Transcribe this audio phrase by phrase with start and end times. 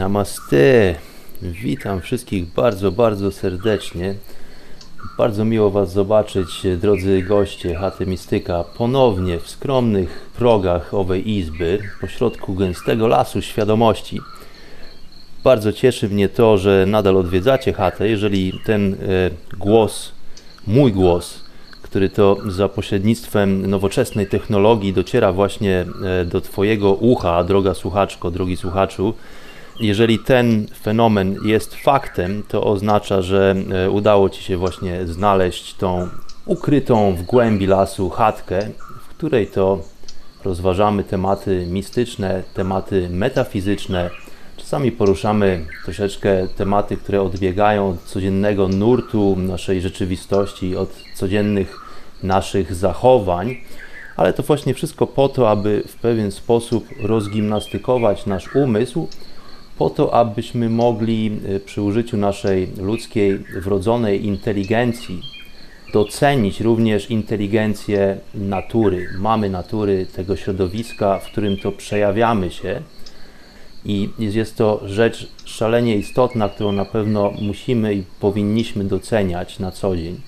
[0.00, 0.94] Namaste.
[1.42, 4.14] Witam wszystkich bardzo, bardzo serdecznie.
[5.18, 12.54] Bardzo miło Was zobaczyć, drodzy goście Chaty Mistyka, ponownie w skromnych progach owej izby, pośrodku
[12.54, 14.20] gęstego lasu świadomości.
[15.44, 18.96] Bardzo cieszy mnie to, że nadal odwiedzacie chatę, jeżeli ten e,
[19.58, 20.12] głos,
[20.66, 21.44] mój głos,
[21.82, 25.86] który to za pośrednictwem nowoczesnej technologii dociera właśnie
[26.20, 29.14] e, do Twojego ucha, droga słuchaczko, drogi słuchaczu,
[29.80, 36.08] jeżeli ten fenomen jest faktem, to oznacza, że e, udało Ci się właśnie znaleźć tą
[36.46, 38.60] ukrytą w głębi lasu chatkę,
[39.02, 39.78] w której to
[40.44, 44.10] rozważamy tematy mistyczne, tematy metafizyczne.
[44.56, 51.80] Czasami poruszamy troszeczkę tematy, które odbiegają od codziennego nurtu naszej rzeczywistości, od codziennych
[52.22, 53.56] naszych zachowań,
[54.16, 59.08] ale to właśnie wszystko po to, aby w pewien sposób rozgimnastykować nasz umysł
[59.80, 65.22] po to, abyśmy mogli y, przy użyciu naszej ludzkiej wrodzonej inteligencji
[65.92, 72.80] docenić również inteligencję natury, mamy natury, tego środowiska, w którym to przejawiamy się.
[73.84, 79.96] I jest to rzecz szalenie istotna, którą na pewno musimy i powinniśmy doceniać na co
[79.96, 80.20] dzień.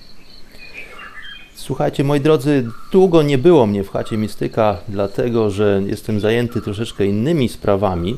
[1.55, 7.05] Słuchajcie, moi drodzy, długo nie było mnie w chacie Mistyka, dlatego że jestem zajęty troszeczkę
[7.05, 8.17] innymi sprawami.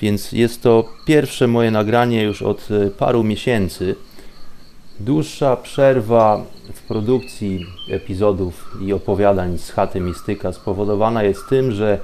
[0.00, 3.94] Więc jest to pierwsze moje nagranie już od e, paru miesięcy.
[5.00, 6.44] Dłuższa przerwa
[6.74, 12.00] w produkcji epizodów i opowiadań z chaty Mistyka spowodowana jest tym, że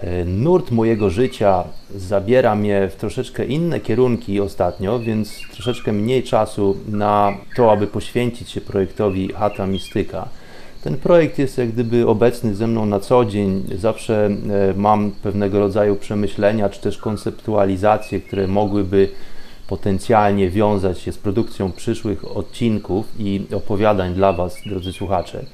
[0.00, 1.64] e, nurt mojego życia
[1.94, 8.50] zabiera mnie w troszeczkę inne kierunki ostatnio, więc troszeczkę mniej czasu na to, aby poświęcić
[8.50, 10.28] się projektowi Chata Mistyka.
[10.82, 13.64] Ten projekt jest jak gdyby obecny ze mną na co dzień.
[13.78, 19.08] Zawsze e, mam pewnego rodzaju przemyślenia czy też konceptualizacje, które mogłyby
[19.68, 25.44] potencjalnie wiązać się z produkcją przyszłych odcinków i opowiadań dla Was, drodzy słuchacze.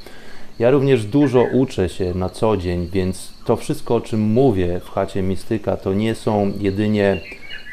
[0.59, 4.91] Ja również dużo uczę się na co dzień, więc to wszystko, o czym mówię w
[4.91, 7.21] chacie Mistyka, to nie są jedynie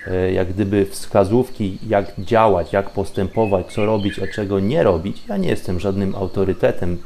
[0.07, 5.17] e, jak gdyby wskazówki, jak działać, jak postępować, co robić, a czego nie robić.
[5.29, 6.97] Ja nie jestem żadnym autorytetem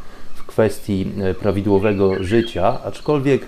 [0.54, 3.46] kwestii e, prawidłowego życia, aczkolwiek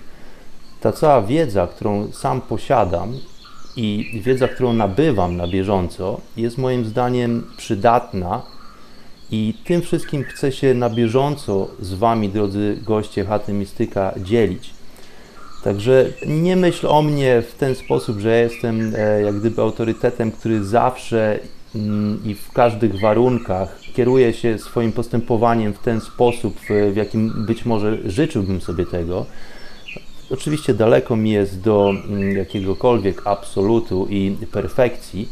[0.82, 3.14] ta cała wiedza, którą sam posiadam
[3.76, 8.42] i wiedza, którą nabywam na bieżąco, jest moim zdaniem przydatna
[9.32, 14.74] i tym wszystkim chcę się na bieżąco z Wami, drodzy goście Chaty Mistyka, dzielić.
[15.64, 20.32] Także nie myśl o mnie w ten sposób, że ja jestem e, jak gdyby autorytetem,
[20.32, 21.40] który zawsze
[22.26, 26.60] i w każdych warunkach kieruje się swoim postępowaniem w ten sposób,
[26.92, 29.26] w jakim być może życzyłbym sobie tego.
[30.30, 35.30] Oczywiście daleko mi jest do mm, jakiegokolwiek absolutu i perfekcji,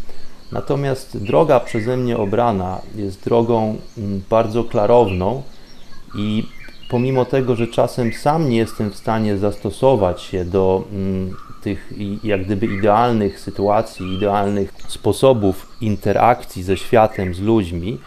[0.51, 5.43] natomiast droga przeze mnie obrana jest drogą mm, bardzo klarowną
[6.15, 6.43] i
[6.89, 11.93] pomimo tego, że czasem sam nie jestem w stanie zastosować się do mm, tych
[12.23, 17.99] jak gdyby idealnych sytuacji, idealnych sposobów interakcji ze światem, z ludźmi,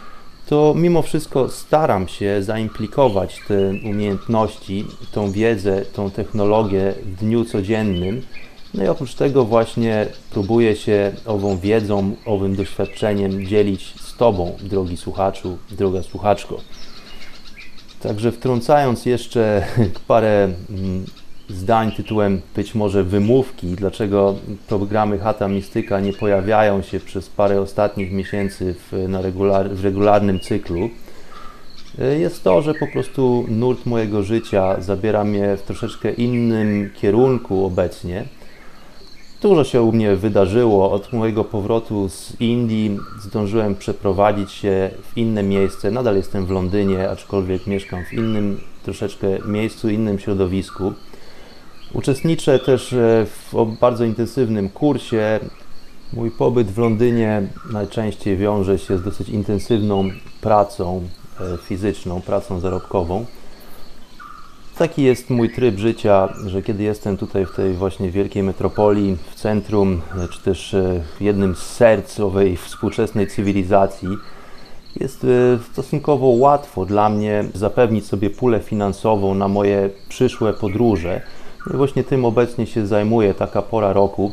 [0.47, 8.21] to mimo wszystko staram się zaimplikować te umiejętności, tą wiedzę, tą technologię w dniu codziennym.
[8.73, 14.97] No i oprócz tego właśnie próbuję się ową wiedzą, owym doświadczeniem dzielić z Tobą, drogi
[14.97, 16.57] słuchaczu, droga słuchaczko.
[17.99, 19.65] Także wtrącając jeszcze
[20.07, 21.05] parę mm,
[21.49, 24.35] zdań tytułem być może wymówki, dlaczego
[24.67, 30.39] programy Hata Mistyka nie pojawiają się przez parę ostatnich miesięcy w, na regular, w regularnym
[30.39, 30.89] cyklu,
[31.99, 37.65] e, jest to, że po prostu nurt mojego życia zabiera mnie w troszeczkę innym kierunku
[37.65, 38.25] obecnie.
[39.41, 40.91] Dużo się u mnie wydarzyło.
[40.91, 45.91] Od mojego powrotu z Indii zdążyłem przeprowadzić się w inne miejsce.
[45.91, 50.93] Nadal jestem w Londynie, aczkolwiek mieszkam w innym troszeczkę miejscu, innym środowisku.
[51.93, 55.39] Uczestniczę też e, w bardzo intensywnym kursie.
[56.13, 60.09] Mój pobyt w Londynie najczęściej wiąże się z dosyć intensywną
[60.41, 61.01] pracą
[61.39, 63.25] e, fizyczną, pracą zarobkową.
[64.77, 69.35] Taki jest mój tryb życia, że kiedy jestem tutaj w tej właśnie wielkiej metropolii, w
[69.35, 70.01] centrum,
[70.31, 74.09] czy też e, w jednym z serc owej współczesnej cywilizacji,
[74.99, 75.27] jest e,
[75.71, 81.21] stosunkowo łatwo dla mnie zapewnić sobie pulę finansową na moje przyszłe podróże.
[81.67, 84.31] No I właśnie tym obecnie się zajmuję, taka pora roku.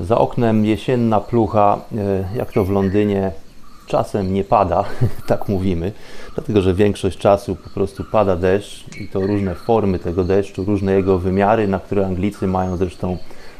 [0.00, 3.32] Za oknem jesienna plucha, e, jak to w Londynie,
[3.86, 4.84] czasem nie pada,
[5.26, 5.92] tak mówimy,
[6.34, 10.92] dlatego że większość czasu po prostu pada deszcz i to różne formy tego deszczu, różne
[10.92, 13.16] jego wymiary, na które Anglicy mają zresztą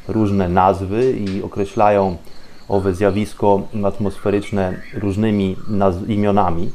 [0.09, 2.17] różne nazwy i określają
[2.69, 5.57] owe zjawisko atmosferyczne różnymi
[6.09, 6.71] imionami.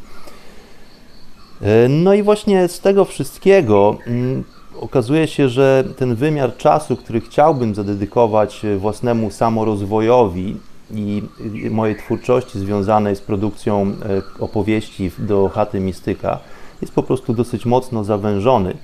[1.62, 4.44] E, no i właśnie z tego wszystkiego mm,
[4.80, 10.56] okazuje się, że ten wymiar czasu, który chciałbym zadedykować własnemu samorozwojowi,
[10.92, 11.24] i
[11.72, 16.40] mojej twórczości związanej z produkcją e, opowieści do chaty mistyka
[16.82, 18.78] jest po prostu dosyć mocno zawężony.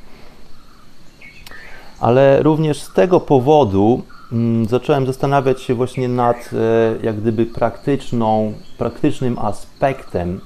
[1.99, 4.01] Ale również z tego powodu
[4.31, 10.41] mm, zacząłem zastanawiać się właśnie nad e, jak gdyby praktyczną, praktycznym aspektem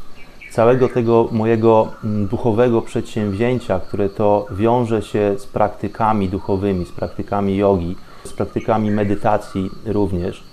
[0.56, 7.58] całego tego mojego mm, duchowego przedsięwzięcia, które to wiąże się z praktykami duchowymi, z praktykami
[7.58, 10.44] jogi, z praktykami medytacji również.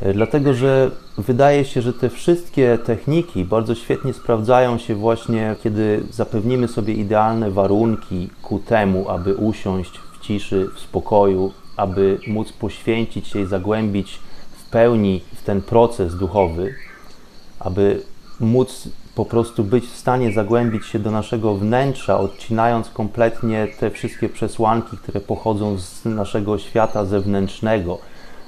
[0.00, 6.02] E, dlatego, że wydaje się, że te wszystkie techniki bardzo świetnie sprawdzają się właśnie, kiedy
[6.10, 13.28] zapewnimy sobie idealne warunki ku temu, aby usiąść w ciszy, w spokoju, aby móc poświęcić
[13.28, 14.18] się i zagłębić
[14.52, 16.74] w pełni w ten proces duchowy,
[17.60, 18.09] aby
[18.40, 24.28] móc po prostu być w stanie zagłębić się do naszego wnętrza, odcinając kompletnie te wszystkie
[24.28, 27.98] przesłanki, które pochodzą z naszego świata zewnętrznego.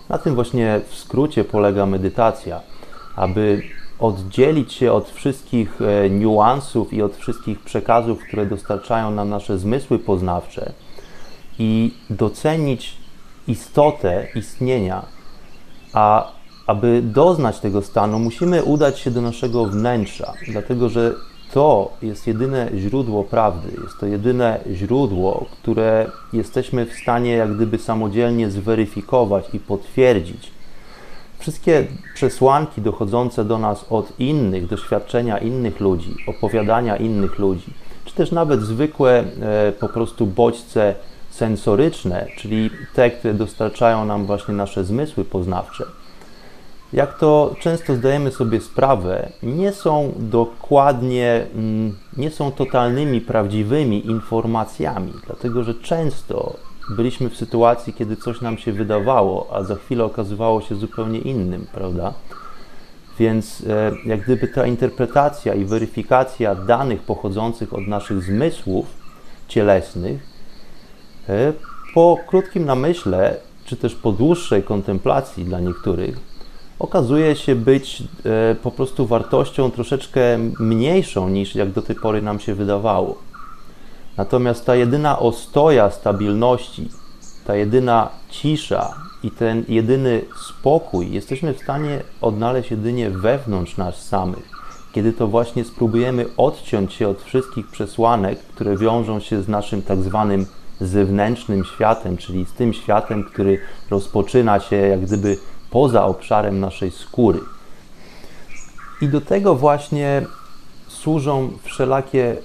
[0.08, 2.60] Na tym właśnie w skrócie polega medytacja,
[3.16, 3.62] aby
[3.98, 9.98] oddzielić się od wszystkich e, niuansów i od wszystkich przekazów, które dostarczają nam nasze zmysły
[9.98, 10.72] poznawcze
[11.58, 12.96] i docenić
[13.48, 15.02] istotę istnienia,
[15.92, 16.32] a
[16.66, 21.14] aby doznać tego stanu, musimy udać się do naszego wnętrza, dlatego że
[21.52, 27.78] to jest jedyne źródło prawdy, jest to jedyne źródło, które jesteśmy w stanie jak gdyby
[27.78, 30.50] samodzielnie zweryfikować i potwierdzić.
[31.38, 37.74] Wszystkie przesłanki dochodzące do nas od innych, doświadczenia innych ludzi, opowiadania innych ludzi,
[38.04, 40.94] czy też nawet zwykłe e, po prostu bodźce
[41.30, 45.84] sensoryczne, czyli te, które dostarczają nam właśnie nasze zmysły poznawcze
[46.92, 55.12] jak to często zdajemy sobie sprawę, nie są dokładnie, mm, nie są totalnymi, prawdziwymi informacjami,
[55.26, 56.56] dlatego że często
[56.90, 61.66] byliśmy w sytuacji, kiedy coś nam się wydawało, a za chwilę okazywało się zupełnie innym,
[61.72, 62.14] prawda?
[63.18, 68.86] Więc e, jak gdyby ta interpretacja i weryfikacja danych pochodzących od naszych zmysłów
[69.48, 70.20] cielesnych,
[71.28, 71.52] e,
[71.94, 76.31] po krótkim namyśle, czy też po dłuższej kontemplacji dla niektórych,
[76.82, 82.40] okazuje się być e, po prostu wartością troszeczkę mniejszą niż jak do tej pory nam
[82.40, 83.18] się wydawało.
[84.16, 86.88] Natomiast ta jedyna ostoja stabilności,
[87.46, 94.48] ta jedyna cisza i ten jedyny spokój jesteśmy w stanie odnaleźć jedynie wewnątrz nas samych,
[94.92, 99.98] kiedy to właśnie spróbujemy odciąć się od wszystkich przesłanek, które wiążą się z naszym tak
[99.98, 100.46] zwanym
[100.80, 103.58] zewnętrznym światem, czyli z tym światem, który
[103.90, 105.38] rozpoczyna się jak gdyby
[105.72, 107.40] poza obszarem naszej skóry.
[109.00, 110.22] I do tego właśnie
[110.88, 112.36] służą wszelakie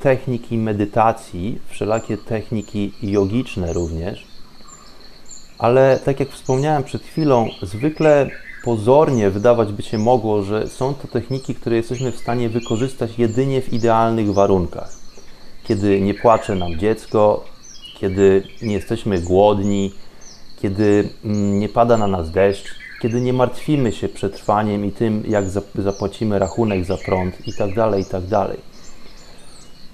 [0.00, 4.26] techniki medytacji, wszelakie techniki jogiczne również.
[5.58, 8.30] Ale tak jak wspomniałem przed chwilą, zwykle
[8.64, 13.62] pozornie wydawać by się mogło, że są to techniki, które jesteśmy w stanie wykorzystać jedynie
[13.62, 14.92] w idealnych warunkach.
[15.64, 17.44] Kiedy nie płacze nam dziecko,
[17.98, 19.92] kiedy nie jesteśmy głodni,
[20.64, 25.44] kiedy mm, nie pada na nas deszcz, kiedy nie martwimy się przetrwaniem i tym, jak
[25.74, 28.22] zapłacimy rachunek za prąd i tak dalej, i tak.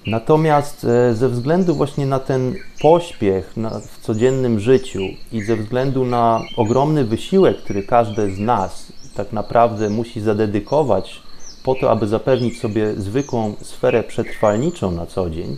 [0.07, 3.53] Natomiast e, ze względu właśnie na ten pośpiech
[3.87, 4.99] w codziennym życiu
[5.31, 11.21] i ze względu na ogromny wysiłek, który każdy z nas tak naprawdę musi zadedykować
[11.63, 15.57] po to, aby zapewnić sobie zwykłą sferę przetrwalniczą na co dzień,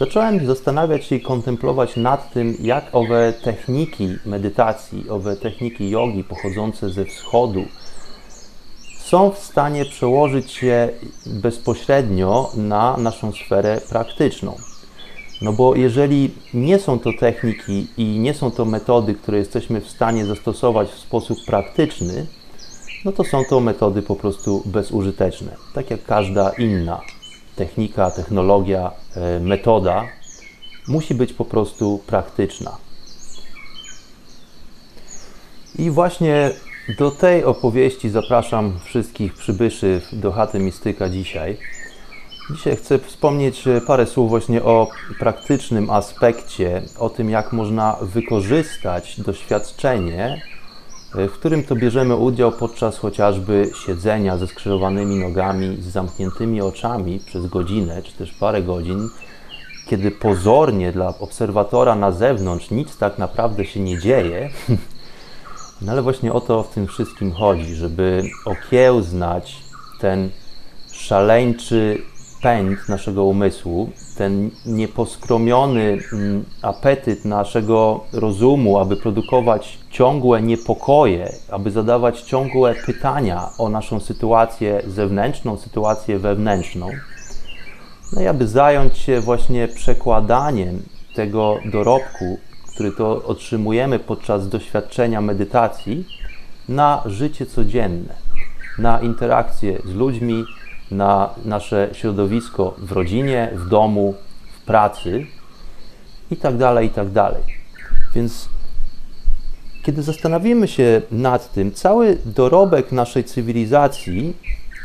[0.00, 6.90] zacząłem zastanawiać się i kontemplować nad tym, jak owe techniki medytacji, owe techniki jogi pochodzące
[6.90, 7.64] ze wschodu
[8.98, 10.88] są w stanie przełożyć się
[11.26, 14.56] bezpośrednio na naszą sferę praktyczną.
[15.42, 19.90] No bo jeżeli nie są to techniki i nie są to metody, które jesteśmy w
[19.90, 22.26] stanie zastosować w sposób praktyczny,
[23.04, 25.56] no to są to metody po prostu bezużyteczne.
[25.74, 27.00] Tak jak każda inna
[27.60, 30.04] technika, technologia, e, metoda
[30.88, 32.76] musi być po prostu praktyczna.
[35.78, 36.50] I właśnie
[36.98, 41.56] do tej opowieści zapraszam wszystkich przybyszy do chaty Mistyka dzisiaj.
[42.50, 44.88] Dzisiaj chcę wspomnieć parę słów właśnie o
[45.18, 50.42] praktycznym aspekcie, o tym, jak można wykorzystać doświadczenie,
[51.14, 57.46] w którym to bierzemy udział podczas chociażby siedzenia ze skrzyżowanymi nogami, z zamkniętymi oczami przez
[57.46, 59.08] godzinę czy też parę godzin,
[59.86, 64.50] kiedy pozornie dla obserwatora na zewnątrz nic tak naprawdę się nie dzieje.
[65.82, 69.56] No ale właśnie o to w tym wszystkim chodzi, żeby okiełznać
[70.00, 70.30] ten
[70.92, 72.02] szaleńczy
[72.42, 73.90] pęd naszego umysłu,
[74.20, 83.68] ten nieposkromiony mm, apetyt naszego rozumu, aby produkować ciągłe niepokoje, aby zadawać ciągłe pytania o
[83.68, 86.88] naszą sytuację zewnętrzną, sytuację wewnętrzną,
[88.12, 90.82] no i aby zająć się właśnie przekładaniem
[91.14, 92.38] tego dorobku,
[92.72, 96.04] który to otrzymujemy podczas doświadczenia medytacji,
[96.68, 98.14] na życie codzienne,
[98.78, 100.44] na interakcje z ludźmi,
[100.90, 104.14] na nasze środowisko w rodzinie, w domu,
[104.52, 105.26] w pracy
[106.30, 107.42] i tak dalej, i tak dalej.
[108.14, 108.48] Więc
[109.82, 114.36] kiedy zastanowimy się nad tym, cały dorobek naszej cywilizacji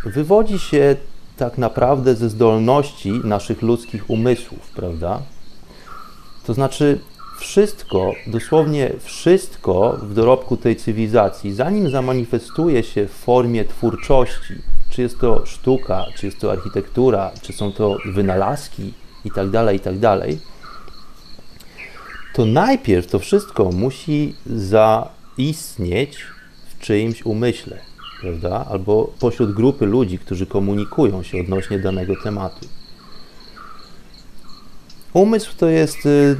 [0.06, 0.96] wywodzi się
[1.38, 5.22] tak naprawdę ze zdolności naszych ludzkich umysłów, prawda?
[6.46, 7.00] To znaczy,
[7.40, 14.54] wszystko, dosłownie wszystko w dorobku tej cywilizacji, zanim zamanifestuje się w formie twórczości,
[14.96, 18.94] czy jest to sztuka, czy jest to architektura, czy są to wynalazki
[19.26, 20.30] itd., tak itd., tak
[22.36, 26.18] to najpierw to wszystko musi zaistnieć
[26.70, 27.80] w czyimś umyśle,
[28.22, 28.66] prawda?
[28.70, 32.68] Albo pośród grupy ludzi, którzy komunikują się odnośnie danego tematu.
[35.14, 36.36] Umysł to jest y,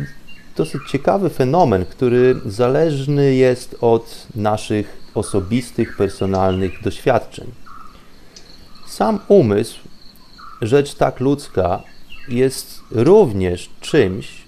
[0.58, 7.65] dosyć ciekawy fenomen, który zależny jest od naszych osobistych, personalnych doświadczeń.
[8.96, 9.80] Sam umysł,
[10.62, 11.84] rzecz tak ludzka,
[12.28, 14.44] jest również czymś,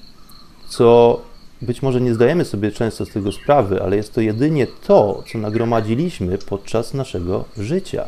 [0.69, 1.21] co
[1.61, 5.37] być może nie zdajemy sobie często z tego sprawy, ale jest to jedynie to, co
[5.37, 8.07] nagromadziliśmy podczas naszego życia.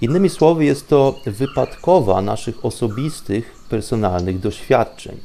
[0.00, 5.16] Innymi słowy, jest to wypadkowa naszych osobistych, personalnych doświadczeń.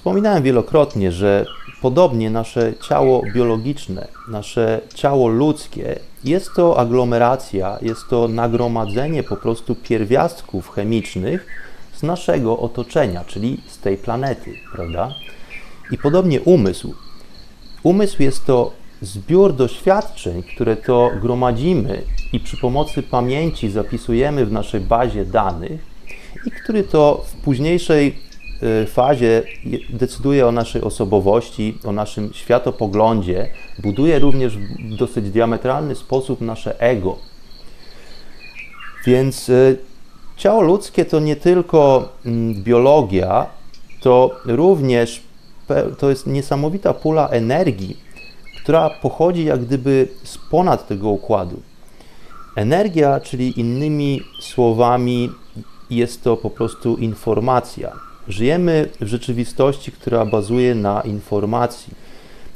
[0.00, 1.46] Wspominałem wielokrotnie, że
[1.82, 9.74] podobnie nasze ciało biologiczne, nasze ciało ludzkie jest to aglomeracja, jest to nagromadzenie po prostu
[9.74, 11.46] pierwiastków chemicznych
[11.92, 15.14] z naszego otoczenia, czyli z tej planety, prawda?
[15.90, 16.94] I podobnie umysł.
[17.82, 22.02] Umysł jest to zbiór doświadczeń, które to gromadzimy
[22.32, 25.80] i przy pomocy pamięci zapisujemy w naszej bazie danych
[26.46, 28.29] i który to w późniejszej
[28.86, 29.42] fazie
[29.90, 33.48] decyduje o naszej osobowości, o naszym światopoglądzie,
[33.78, 37.16] buduje również w dosyć diametralny sposób nasze ego.
[39.06, 39.78] Więc y,
[40.36, 43.46] ciało ludzkie to nie tylko mm, biologia,
[44.00, 45.22] to również
[45.98, 47.96] to jest niesamowita pula energii,
[48.62, 51.62] która pochodzi jak gdyby z ponad tego układu.
[52.56, 55.30] Energia, czyli innymi słowami,
[55.90, 61.94] jest to po prostu informacja Żyjemy w rzeczywistości, która bazuje na informacji.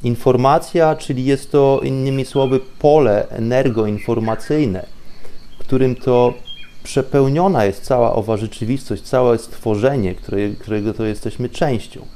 [0.02, 4.86] Informacja, czyli jest to innymi słowy pole energoinformacyjne,
[5.58, 6.34] którym to
[6.82, 12.06] przepełniona jest cała owa rzeczywistość, całe stworzenie, które, którego to jesteśmy częścią.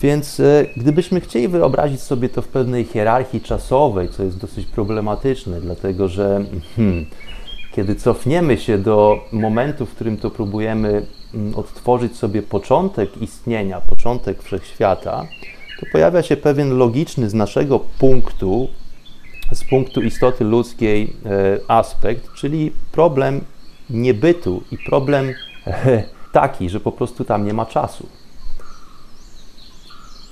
[0.00, 5.60] Więc e, gdybyśmy chcieli wyobrazić sobie to w pewnej hierarchii czasowej, co jest dosyć problematyczne,
[5.60, 6.44] dlatego że
[6.76, 7.06] hmm,
[7.72, 11.06] kiedy cofniemy się do momentu, w którym to próbujemy
[11.56, 15.26] odtworzyć sobie początek istnienia, początek wszechświata,
[15.80, 18.68] to pojawia się pewien logiczny z naszego punktu,
[19.52, 23.44] z punktu istoty ludzkiej e, aspekt, czyli problem
[23.90, 25.34] niebytu i problem
[25.66, 26.02] e,
[26.32, 28.06] taki, że po prostu tam nie ma czasu.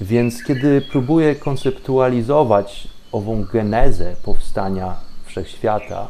[0.01, 4.95] Więc kiedy próbuję konceptualizować ową genezę powstania
[5.27, 6.09] wszechświata,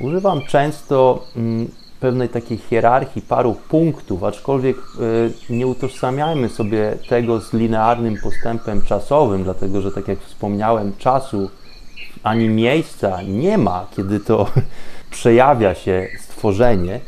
[0.00, 1.68] Używam często mm,
[2.00, 4.76] pewnej takiej hierarchii paru punktów, aczkolwiek
[5.50, 11.50] y, nie utożsamiajmy sobie tego z linearnym postępem czasowym, dlatego że tak jak wspomniałem, czasu
[12.22, 14.50] ani miejsca nie ma, kiedy to
[15.10, 17.00] przejawia się stworzenie,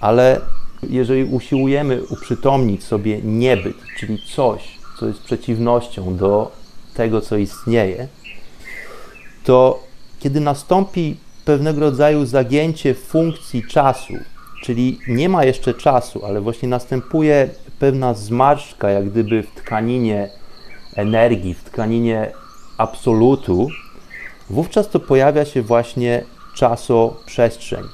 [0.00, 0.40] ale
[0.82, 6.52] jeżeli usiłujemy uprzytomnić sobie niebyt, czyli coś, co jest przeciwnością do
[6.94, 8.08] tego, co istnieje,
[9.44, 9.82] to
[10.18, 11.16] kiedy nastąpi
[11.48, 14.14] pewnego rodzaju zagięcie funkcji czasu,
[14.62, 20.30] czyli nie ma jeszcze czasu, ale właśnie następuje pewna zmarszczka, jak gdyby w tkaninie
[20.96, 22.32] energii, w tkaninie
[22.78, 23.68] absolutu,
[24.50, 26.24] wówczas to pojawia się właśnie
[26.54, 27.84] czasoprzestrzeń.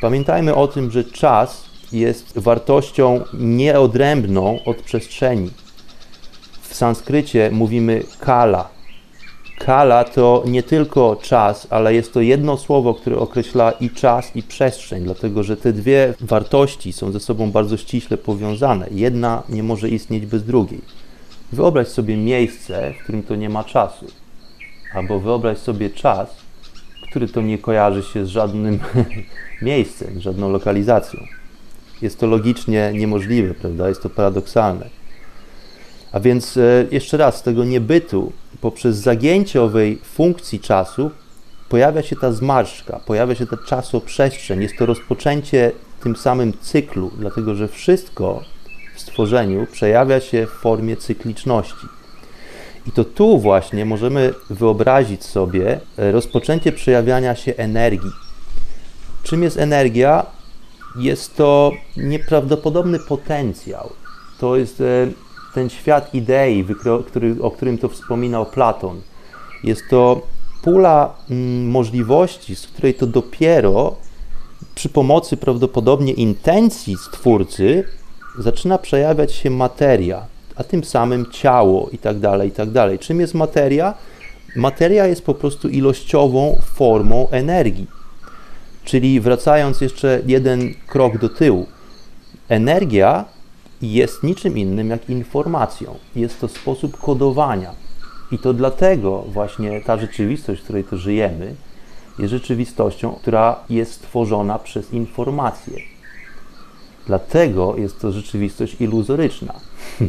[0.00, 5.50] Pamiętajmy o tym, że czas jest wartością nieodrębną od przestrzeni.
[6.62, 8.73] W sanskrycie mówimy kala.
[9.58, 14.42] Kala to nie tylko czas, ale jest to jedno słowo, które określa i czas, i
[14.42, 18.86] przestrzeń, dlatego że te dwie wartości są ze sobą bardzo ściśle powiązane.
[18.90, 20.80] Jedna nie może istnieć bez drugiej.
[21.52, 24.06] Wyobraź sobie miejsce, w którym to nie ma czasu,
[24.94, 26.36] albo wyobraź sobie czas,
[27.10, 28.78] który to nie kojarzy się z żadnym
[29.62, 31.20] miejscem, żadną lokalizacją.
[32.02, 33.88] Jest to logicznie niemożliwe, prawda?
[33.88, 34.88] Jest to paradoksalne.
[36.12, 38.32] A więc e, jeszcze raz, z tego niebytu,
[38.64, 41.10] poprzez zagięcie owej funkcji czasu,
[41.68, 44.62] pojawia się ta zmarszczka, pojawia się ta czasoprzestrzeń.
[44.62, 48.42] Jest to rozpoczęcie tym samym cyklu, dlatego że wszystko
[48.96, 51.86] w stworzeniu przejawia się w formie cykliczności.
[52.86, 58.12] I to tu właśnie możemy wyobrazić sobie rozpoczęcie przejawiania się energii.
[59.22, 60.26] Czym jest energia?
[60.96, 63.90] Jest to nieprawdopodobny potencjał.
[64.38, 64.84] To jest e,
[65.54, 66.64] ten świat idei,
[67.40, 69.00] o którym to wspominał Platon.
[69.64, 70.22] Jest to
[70.62, 73.96] pula mm, możliwości, z której to dopiero
[74.74, 77.84] przy pomocy prawdopodobnie intencji stwórcy
[78.38, 82.68] zaczyna przejawiać się materia, a tym samym ciało i tak dalej, i tak.
[83.00, 83.94] Czym jest materia?
[84.56, 87.86] Materia jest po prostu ilościową formą energii.
[88.84, 91.66] Czyli wracając jeszcze jeden krok do tyłu,
[92.48, 93.24] energia
[93.92, 95.94] jest niczym innym jak informacją.
[96.16, 97.70] Jest to sposób kodowania.
[98.32, 101.54] I to dlatego właśnie ta rzeczywistość, w której to żyjemy,
[102.18, 105.78] jest rzeczywistością, która jest stworzona przez informację.
[107.06, 109.54] Dlatego jest to rzeczywistość iluzoryczna.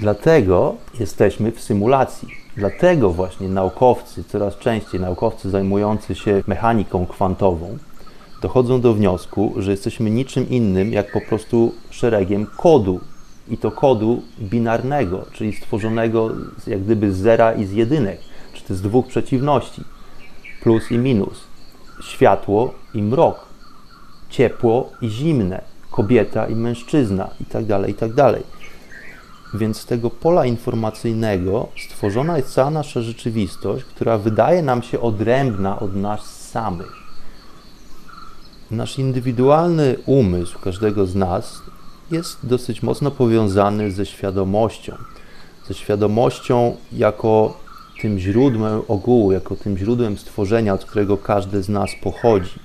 [0.00, 2.28] Dlatego jesteśmy w symulacji.
[2.56, 7.78] Dlatego właśnie naukowcy, coraz częściej naukowcy zajmujący się mechaniką kwantową,
[8.44, 13.00] dochodzą do wniosku, że jesteśmy niczym innym jak po prostu szeregiem kodu.
[13.48, 16.30] I to kodu binarnego, czyli stworzonego
[16.66, 18.18] jak gdyby z zera i z jedynek,
[18.52, 19.82] czy z dwóch przeciwności
[20.62, 21.44] plus i minus,
[22.02, 23.46] światło i mrok,
[24.30, 28.14] ciepło i zimne, kobieta i mężczyzna itd., tak itd.
[28.16, 28.42] Tak
[29.54, 35.80] Więc z tego pola informacyjnego stworzona jest cała nasza rzeczywistość, która wydaje nam się odrębna
[35.80, 37.03] od nas samych.
[38.70, 41.62] Nasz indywidualny umysł każdego z nas
[42.10, 44.96] jest dosyć mocno powiązany ze świadomością.
[45.68, 47.60] Ze świadomością jako
[48.02, 52.58] tym źródłem ogółu, jako tym źródłem stworzenia, od którego każdy z nas pochodzi.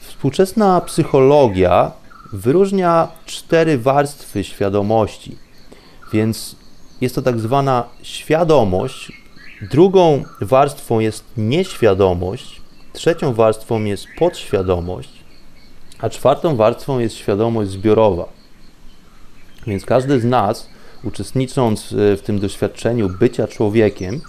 [0.00, 1.92] Współczesna psychologia
[2.32, 5.38] wyróżnia cztery warstwy świadomości,
[6.12, 6.56] więc
[7.00, 9.12] jest to tak zwana świadomość.
[9.70, 12.60] Drugą warstwą jest nieświadomość,
[12.94, 15.10] trzecią warstwą jest podświadomość,
[15.98, 18.28] a czwartą warstwą jest świadomość zbiorowa.
[19.66, 20.68] Więc każdy z nas
[21.04, 24.20] uczestnicząc e, w tym doświadczeniu bycia człowiekiem,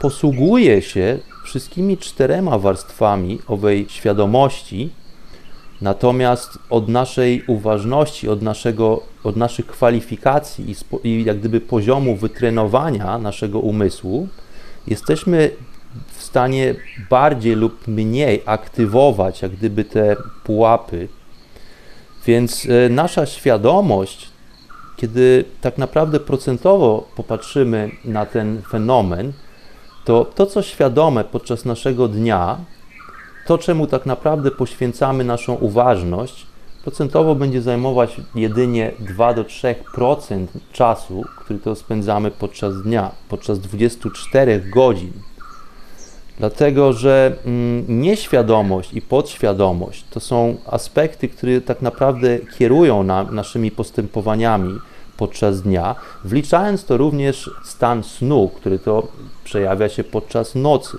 [0.00, 4.90] posługuje się wszystkimi czterema warstwami owej świadomości,
[5.80, 12.16] natomiast od naszej uważności, od, naszego, od naszych kwalifikacji i, spo, i jak gdyby poziomu
[12.16, 14.28] wytrenowania naszego umysłu,
[14.86, 15.50] jesteśmy
[16.28, 16.74] stanie
[17.10, 21.08] bardziej lub mniej aktywować jak gdyby te pułapy.
[22.26, 24.30] Więc e, nasza świadomość
[24.98, 29.32] kiedy tak naprawdę procentowo popatrzymy na ten fenomen,
[30.04, 32.58] to to, co świadome podczas naszego dnia,
[33.46, 36.46] to, czemu tak naprawdę poświęcamy naszą uważność,
[36.82, 44.60] procentowo będzie zajmować jedynie 2 do 3% czasu, który to spędzamy podczas dnia, podczas 24
[44.74, 45.12] godzin.
[46.38, 53.70] Dlatego, że mm, nieświadomość i podświadomość to są aspekty, które tak naprawdę kierują nam, naszymi
[53.70, 54.78] postępowaniami
[55.16, 59.08] podczas dnia, wliczając to również stan snu, który to
[59.44, 60.98] przejawia się podczas nocy.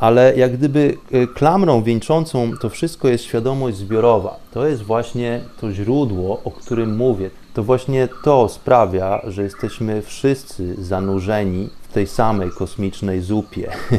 [0.00, 4.36] ale jak gdyby e, klamrą wieńczącą to wszystko jest świadomość zbiorowa.
[4.52, 7.30] To jest właśnie to źródło, o którym mówię.
[7.54, 13.72] To właśnie to sprawia, że jesteśmy wszyscy zanurzeni tej samej kosmicznej zupie.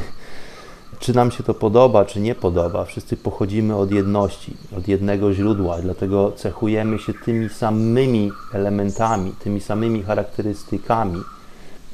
[0.99, 5.78] czy nam się to podoba, czy nie podoba, wszyscy pochodzimy od jedności, od jednego źródła,
[5.82, 11.21] dlatego cechujemy się tymi samymi elementami, tymi samymi charakterystykami.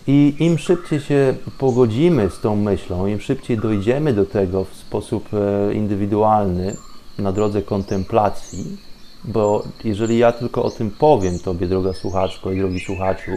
[0.07, 5.29] I im szybciej się pogodzimy z tą myślą, im szybciej dojdziemy do tego w sposób
[5.33, 6.75] e, indywidualny
[7.17, 8.77] na drodze kontemplacji,
[9.23, 13.31] bo jeżeli ja tylko o tym powiem Tobie, droga słuchaczko i drogi słuchaczu,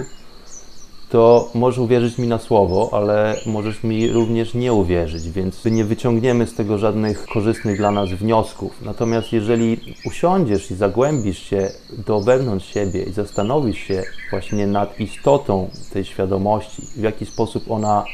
[1.09, 6.47] to możesz uwierzyć mi na słowo, ale możesz mi również nie uwierzyć, więc nie wyciągniemy
[6.47, 8.83] z tego żadnych korzystnych dla nas wniosków.
[8.83, 11.71] Natomiast jeżeli usiądziesz i zagłębisz się
[12.07, 18.05] do wewnątrz siebie i zastanowisz się właśnie nad istotą tej świadomości, w jaki sposób ona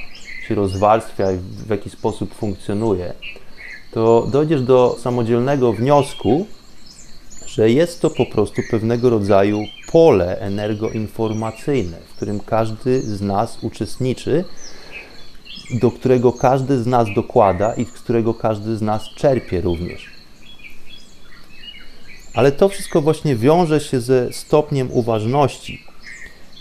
[0.48, 3.12] się rozwarstwia i w jaki sposób funkcjonuje,
[3.92, 6.46] to dojdziesz do samodzielnego wniosku,
[7.54, 9.60] że jest to po prostu pewnego rodzaju
[9.92, 14.44] pole energoinformacyjne, w którym każdy z nas uczestniczy,
[15.80, 20.06] do którego każdy z nas dokłada i z którego każdy z nas czerpie również.
[22.34, 25.84] Ale to wszystko właśnie wiąże się ze stopniem uważności.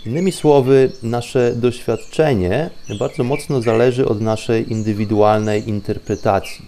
[0.06, 6.64] Innymi słowy, nasze doświadczenie bardzo mocno zależy od naszej indywidualnej interpretacji.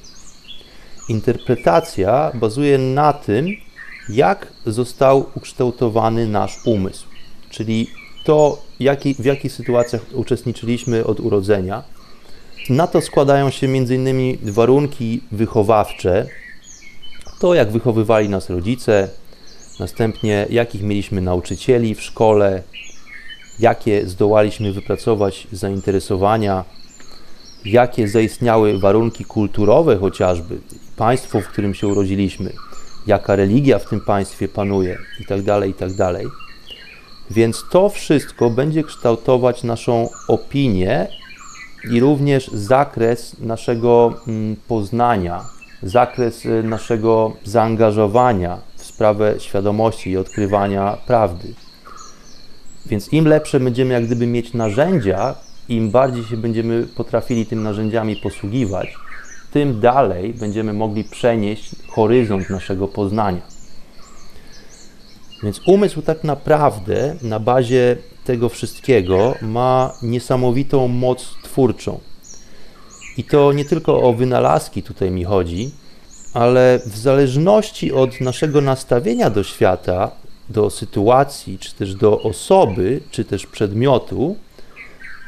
[1.09, 3.66] Interpretacja bazuje na tym,
[4.09, 7.07] jak został ukształtowany nasz umysł,
[7.51, 7.91] czyli
[8.25, 11.83] to, jaki, w jakich sytuacjach uczestniczyliśmy od urodzenia.
[12.71, 14.39] Na to składają się m.in.
[14.53, 16.27] warunki wychowawcze,
[17.41, 19.09] to jak wychowywali nas rodzice,
[19.81, 22.63] następnie jakich mieliśmy nauczycieli w szkole,
[23.59, 26.65] jakie zdołaliśmy wypracować zainteresowania,
[27.65, 30.59] jakie zaistniały warunki kulturowe chociażby,
[30.97, 32.53] państwo, w którym się urodziliśmy,
[33.07, 35.97] jaka religia w tym państwie panuje itd., tak itd.
[35.97, 36.27] Tak
[37.31, 41.09] Więc to wszystko będzie kształtować naszą opinię
[41.91, 45.45] i również zakres naszego mm, poznania,
[45.83, 51.55] zakres y, naszego zaangażowania w sprawę świadomości i odkrywania prawdy.
[52.87, 55.35] Więc im lepsze będziemy jak gdyby mieć narzędzia,
[55.69, 58.95] im bardziej się będziemy potrafili tym narzędziami posługiwać,
[59.51, 63.43] tym dalej będziemy mogli przenieść horyzont naszego poznania.
[65.43, 72.01] Więc umysł tak naprawdę na bazie tego wszystkiego ma niesamowitą moc twórczą.
[73.17, 75.71] I to nie tylko o wynalazki tutaj mi chodzi,
[76.35, 80.11] ale w zależności od naszego nastawienia do świata,
[80.49, 84.37] do sytuacji, czy też do osoby, czy też przedmiotu,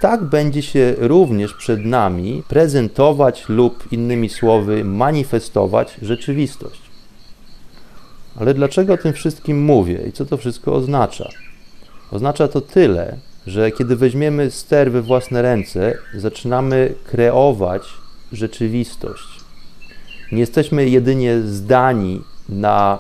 [0.00, 6.80] tak będzie się również przed nami prezentować lub innymi słowy manifestować rzeczywistość.
[8.40, 11.28] Ale dlaczego o tym wszystkim mówię i co to wszystko oznacza?
[12.10, 17.82] Oznacza to tyle, że kiedy weźmiemy ster we własne ręce, zaczynamy kreować
[18.32, 19.28] rzeczywistość.
[20.32, 22.98] Nie jesteśmy jedynie zdani na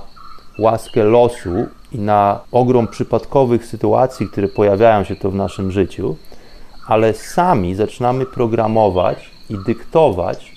[0.58, 6.16] łaskę losu i na ogrom przypadkowych sytuacji, które pojawiają się to w naszym życiu,
[6.88, 10.52] ale sami zaczynamy programować i dyktować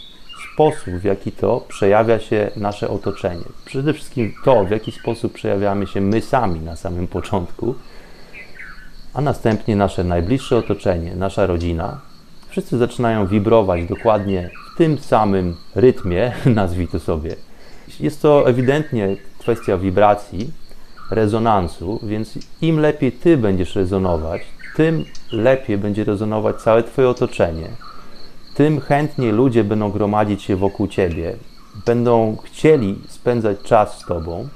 [0.54, 3.46] sposób, w jaki to przejawia się nasze otoczenie.
[3.65, 7.76] Przede wszystkim to, w jaki sposób przejawiamy się my sami na samym początku,
[9.13, 12.00] a następnie nasze najbliższe otoczenie, nasza rodzina.
[12.50, 17.36] Wszyscy zaczynają wibrować dokładnie w tym samym rytmie, nazwij to sobie.
[18.00, 20.52] Jest to ewidentnie kwestia wibracji,
[21.12, 24.41] rezonansu, więc im lepiej ty będziesz rezonować,
[24.76, 27.70] tym lepiej będzie rezonować całe Twoje otoczenie,
[28.56, 31.36] tym chętniej ludzie będą gromadzić się wokół Ciebie,
[31.86, 34.48] będą chcieli spędzać czas z Tobą,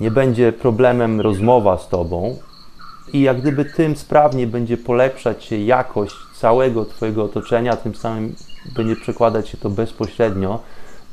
[0.00, 2.38] nie będzie problemem rozmowa z Tobą
[3.12, 8.34] i jak gdyby tym sprawniej będzie polepszać się jakość całego Twojego otoczenia, tym samym
[8.76, 10.60] będzie przekładać się to bezpośrednio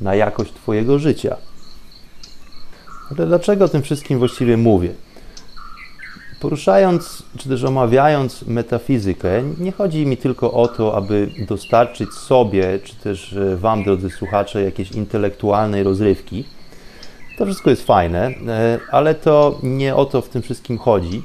[0.00, 1.36] na jakość Twojego życia.
[3.10, 4.94] Ale dlaczego o tym wszystkim właściwie mówię?
[6.42, 12.96] Poruszając czy też omawiając metafizykę, nie chodzi mi tylko o to, aby dostarczyć sobie, czy
[12.96, 16.44] też e, Wam, drodzy słuchacze, jakieś intelektualnej rozrywki.
[17.38, 21.22] To wszystko jest fajne, e, ale to nie o to w tym wszystkim chodzi,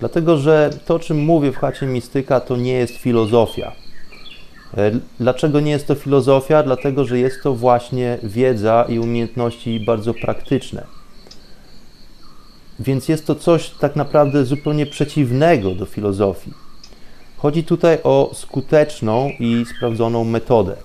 [0.00, 3.72] dlatego że to, o czym mówię w chacie mistyka, to nie jest filozofia.
[4.76, 6.62] E, dlaczego nie jest to filozofia?
[6.62, 10.95] Dlatego, że jest to właśnie wiedza i umiejętności bardzo praktyczne
[12.78, 16.52] więc jest to coś tak naprawdę zupełnie przeciwnego do filozofii.
[17.36, 20.76] Chodzi tutaj o skuteczną i sprawdzoną metodę.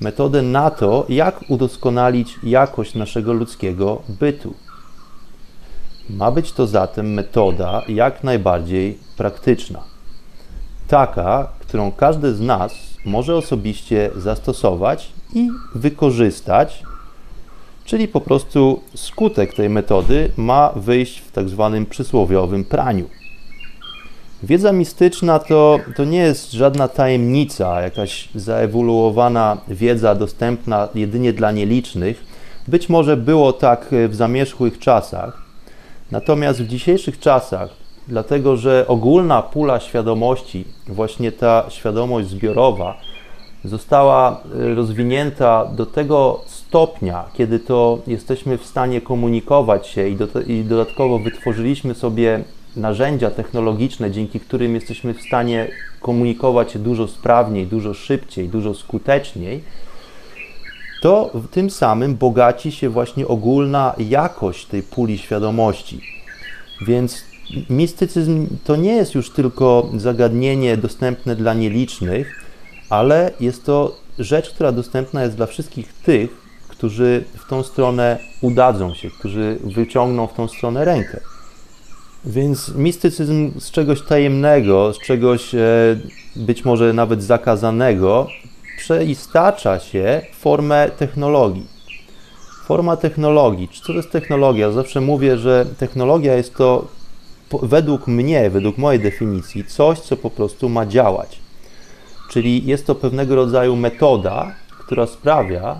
[0.00, 4.54] metodę na to, jak udoskonalić jakość naszego ludzkiego bytu.
[6.10, 9.80] Ma być to zatem metoda jak najbardziej praktyczna.
[10.88, 12.72] Taka, którą każdy z nas
[13.04, 16.82] może osobiście zastosować i wykorzystać,
[17.88, 23.04] czyli po prostu skutek tej metody ma wyjść w tak zwanym przysłowiowym praniu.
[24.42, 32.24] Wiedza mistyczna to, to nie jest żadna tajemnica, jakaś zaewoluowana wiedza dostępna jedynie dla nielicznych.
[32.68, 35.42] Być może było tak w zamierzchłych czasach,
[36.10, 37.70] natomiast w dzisiejszych czasach,
[38.08, 42.96] dlatego że ogólna pula świadomości, właśnie ta świadomość zbiorowa,
[43.64, 44.40] została
[44.74, 51.18] rozwinięta do tego stopnia, kiedy to jesteśmy w stanie komunikować się i, do, i dodatkowo
[51.18, 52.44] wytworzyliśmy sobie
[52.76, 59.62] narzędzia technologiczne, dzięki którym jesteśmy w stanie komunikować się dużo sprawniej, dużo szybciej, dużo skuteczniej,
[61.02, 66.00] to tym samym bogaci się właśnie ogólna jakość tej puli świadomości.
[66.86, 67.24] Więc
[67.70, 72.44] mistycyzm to nie jest już tylko zagadnienie dostępne dla nielicznych,
[72.90, 76.47] ale jest to rzecz, która dostępna jest dla wszystkich tych,
[76.78, 81.20] którzy w tą stronę udadzą się, którzy wyciągną w tą stronę rękę.
[82.24, 85.60] Więc mistycyzm z czegoś tajemnego, z czegoś e,
[86.36, 88.26] być może nawet zakazanego,
[88.76, 91.66] przeistacza się w formę technologii.
[92.64, 93.68] Forma technologii.
[93.68, 94.70] Co to jest technologia?
[94.70, 96.88] Zawsze mówię, że technologia jest to
[97.62, 101.38] według mnie, według mojej definicji, coś, co po prostu ma działać.
[102.30, 105.76] Czyli jest to pewnego rodzaju metoda, która sprawia,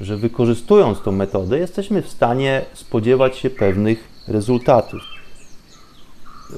[0.00, 5.00] że wykorzystując tą metodę, jesteśmy w stanie spodziewać się pewnych rezultatów.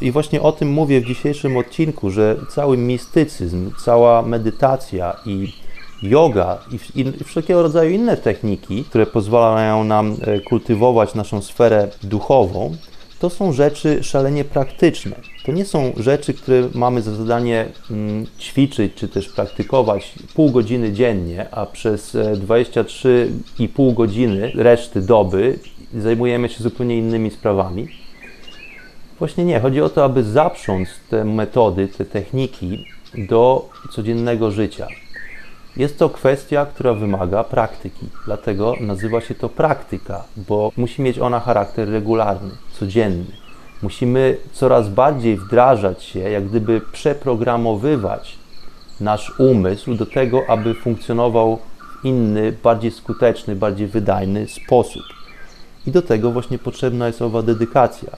[0.00, 5.52] I właśnie o tym mówię w dzisiejszym odcinku, że cały mistycyzm, cała medytacja i
[6.02, 6.58] yoga
[6.94, 12.76] i, i wszelkiego rodzaju inne techniki, które pozwalają nam e, kultywować naszą sferę duchową,
[13.18, 15.16] to są rzeczy szalenie praktyczne.
[15.44, 20.92] To nie są rzeczy, które mamy za zadanie mm, ćwiczyć czy też praktykować pół godziny
[20.92, 25.58] dziennie, a przez 23,5 e, godziny reszty doby
[25.94, 27.88] zajmujemy się zupełnie innymi sprawami.
[29.18, 29.60] Właśnie nie.
[29.60, 34.86] Chodzi o to, aby zaprząc te metody, te techniki do codziennego życia.
[35.76, 41.40] Jest to kwestia, która wymaga praktyki, dlatego nazywa się to praktyka, bo musi mieć ona
[41.40, 43.32] charakter regularny, codzienny.
[43.82, 48.38] Musimy coraz bardziej wdrażać się, jak gdyby przeprogramowywać
[49.00, 55.02] nasz umysł do tego, aby funkcjonował w inny, bardziej skuteczny, bardziej wydajny sposób.
[55.86, 58.10] I do tego właśnie potrzebna jest owa dedykacja.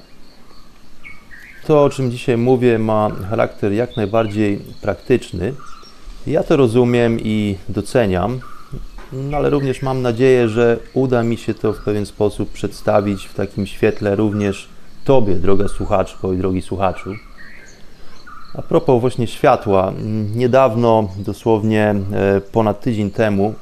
[1.66, 5.54] To, o czym dzisiaj mówię, ma charakter jak najbardziej praktyczny.
[6.26, 8.40] Ja to rozumiem i doceniam,
[9.12, 13.34] no ale również mam nadzieję, że uda mi się to w pewien sposób przedstawić w
[13.34, 14.68] takim świetle również
[15.04, 17.10] Tobie, droga słuchaczko i drogi słuchaczu.
[18.54, 19.92] A propos właśnie światła,
[20.34, 23.54] niedawno, dosłownie e, ponad tydzień temu,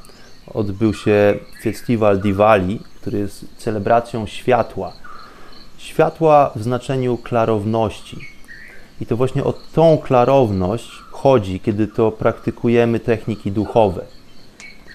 [0.53, 4.93] odbył się festiwal Diwali, który jest celebracją światła
[5.79, 8.38] światła w znaczeniu klarowności.
[9.01, 14.05] I to właśnie o tą klarowność chodzi, kiedy to praktykujemy techniki duchowe.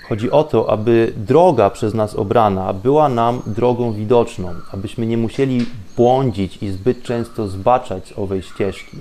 [0.08, 5.66] Chodzi o to, aby droga przez nas obrana była nam drogą widoczną, abyśmy nie musieli
[5.96, 8.96] błądzić i zbyt często zbaczać z owej ścieżki,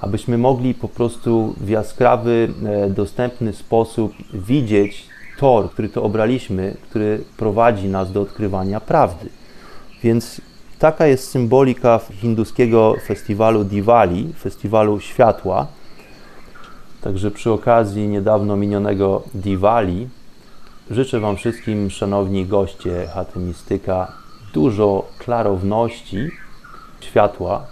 [0.00, 5.06] abyśmy mogli po prostu w jaskrawy, e, dostępny sposób widzieć
[5.38, 9.28] tor, który to obraliśmy, który prowadzi nas do odkrywania prawdy.
[10.02, 10.40] Więc
[10.78, 15.66] Taka jest symbolika hinduskiego festiwalu Diwali, festiwalu światła.
[17.00, 20.08] Także przy okazji niedawno minionego Diwali
[20.90, 24.12] życzę Wam wszystkim, szanowni goście chaty Mistyka,
[24.54, 26.30] dużo klarowności
[27.00, 27.66] światła,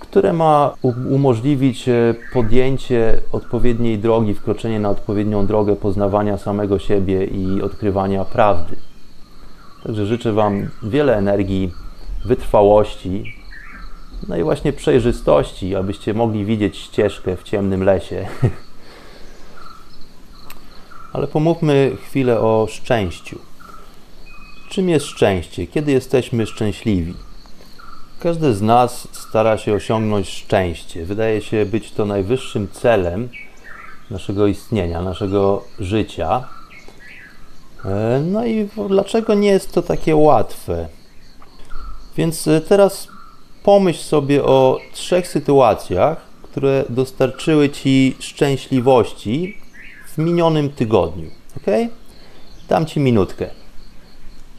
[0.00, 0.74] które ma
[1.10, 8.76] umożliwić e, podjęcie odpowiedniej drogi, wkroczenie na odpowiednią drogę poznawania samego siebie i odkrywania prawdy.
[9.84, 11.72] Także życzę Wam wiele energii,
[12.24, 13.34] wytrwałości,
[14.28, 18.26] no i właśnie przejrzystości, abyście mogli widzieć ścieżkę w ciemnym lesie.
[21.12, 23.38] Ale pomówmy chwilę o szczęściu.
[24.68, 25.66] Czym jest szczęście?
[25.66, 27.14] Kiedy jesteśmy szczęśliwi?
[28.20, 31.04] Każdy z nas stara się osiągnąć szczęście.
[31.04, 33.28] Wydaje się być to najwyższym celem
[34.10, 36.48] naszego istnienia, naszego życia.
[37.84, 40.88] E, no i dlaczego nie jest to takie łatwe?
[42.16, 43.08] Więc e, teraz
[43.62, 49.68] pomyśl sobie o trzech sytuacjach, które dostarczyły Ci szczęśliwości w
[50.18, 51.30] w minionym tygodniu.
[51.56, 51.66] Ok?
[52.68, 53.50] Dam Ci minutkę.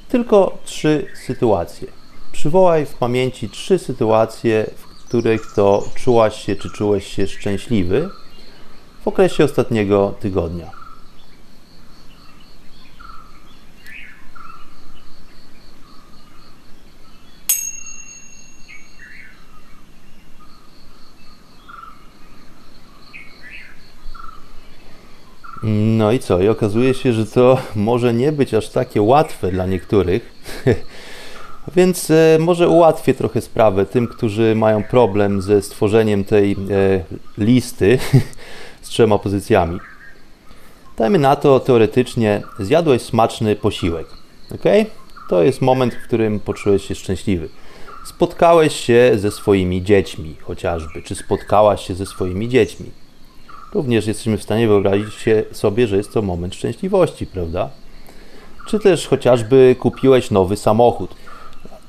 [0.10, 1.88] Tylko trzy sytuacje.
[2.32, 8.10] Przywołaj w pamięci trzy sytuacje, w których to czułaś się czy czułeś się szczęśliwy
[9.04, 10.79] w okresie ostatniego tygodnia.
[25.64, 26.42] No i co?
[26.42, 30.36] I okazuje się, że to może nie być aż takie łatwe dla niektórych.
[31.76, 36.56] Więc e, może ułatwię trochę sprawę tym, którzy mają problem ze stworzeniem tej e,
[37.38, 38.00] listy
[38.82, 39.80] z trzema pozycjami.
[40.98, 44.08] Dajmy na to teoretycznie, zjadłeś smaczny posiłek.
[44.56, 44.64] Ok?
[45.30, 47.50] To jest moment, w którym poczułeś się szczęśliwy.
[48.06, 52.92] Spotkałeś się ze swoimi dziećmi, chociażby, czy spotkałaś się ze swoimi dziećmi
[53.74, 57.70] również jesteśmy w stanie wyobrazić sobie, że jest to moment szczęśliwości, prawda?
[58.68, 61.16] Czy też chociażby kupiłeś nowy samochód.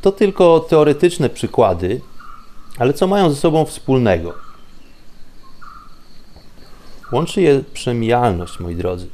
[0.01, 2.01] To tylko teoretyczne przykłady,
[2.79, 4.35] ale co mają ze sobą wspólnego?
[7.13, 9.09] Łączy je przemijalność, moi drodzy.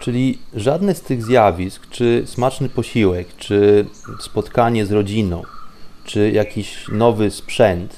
[0.00, 3.86] Czyli żadne z tych zjawisk, czy smaczny posiłek, czy
[4.20, 5.42] spotkanie z rodziną,
[6.04, 7.96] czy jakiś nowy sprzęt,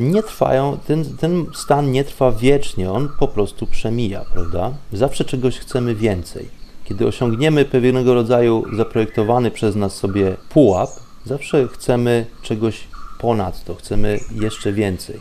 [0.00, 4.72] nie trwają, ten, ten stan nie trwa wiecznie, on po prostu przemija, prawda?
[4.92, 6.48] Zawsze czegoś chcemy więcej.
[6.84, 10.90] Kiedy osiągniemy pewnego rodzaju zaprojektowany przez nas sobie pułap,
[11.26, 12.84] zawsze chcemy czegoś
[13.18, 15.20] ponad to, chcemy jeszcze więcej.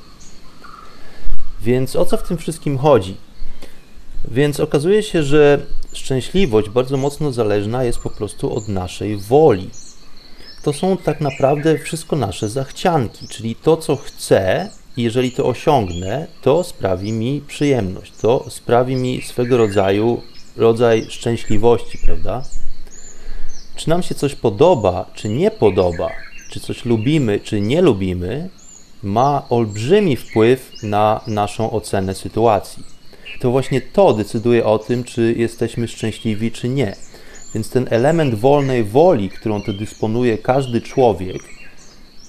[1.61, 3.17] Więc o co w tym wszystkim chodzi?
[4.31, 9.69] Więc okazuje się, że szczęśliwość bardzo mocno zależna jest po prostu od naszej woli
[10.63, 16.63] to są tak naprawdę wszystko nasze zachcianki, czyli to, co chcę, jeżeli to osiągnę, to
[16.63, 20.21] sprawi mi przyjemność, to sprawi mi swego rodzaju
[20.58, 22.43] rodzaj szczęśliwości, prawda?
[23.76, 26.10] Czy nam się coś podoba, czy nie podoba,
[26.49, 28.49] czy coś lubimy, czy nie lubimy,
[29.04, 32.84] ma olbrzymi wpływ na naszą ocenę sytuacji.
[33.39, 36.95] To właśnie to decyduje o tym, czy jesteśmy szczęśliwi, czy nie.
[37.53, 41.43] Więc ten element wolnej woli, którą to dysponuje każdy człowiek,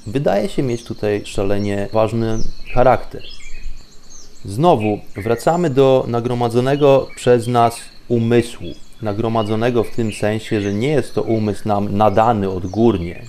[0.06, 2.38] wydaje się mieć tutaj szalenie ważny
[2.74, 3.22] charakter.
[4.44, 7.76] Znowu wracamy do nagromadzonego przez nas
[8.08, 8.66] umysłu.
[9.02, 13.22] Nagromadzonego w tym sensie, że nie jest to umysł nam nadany odgórnie,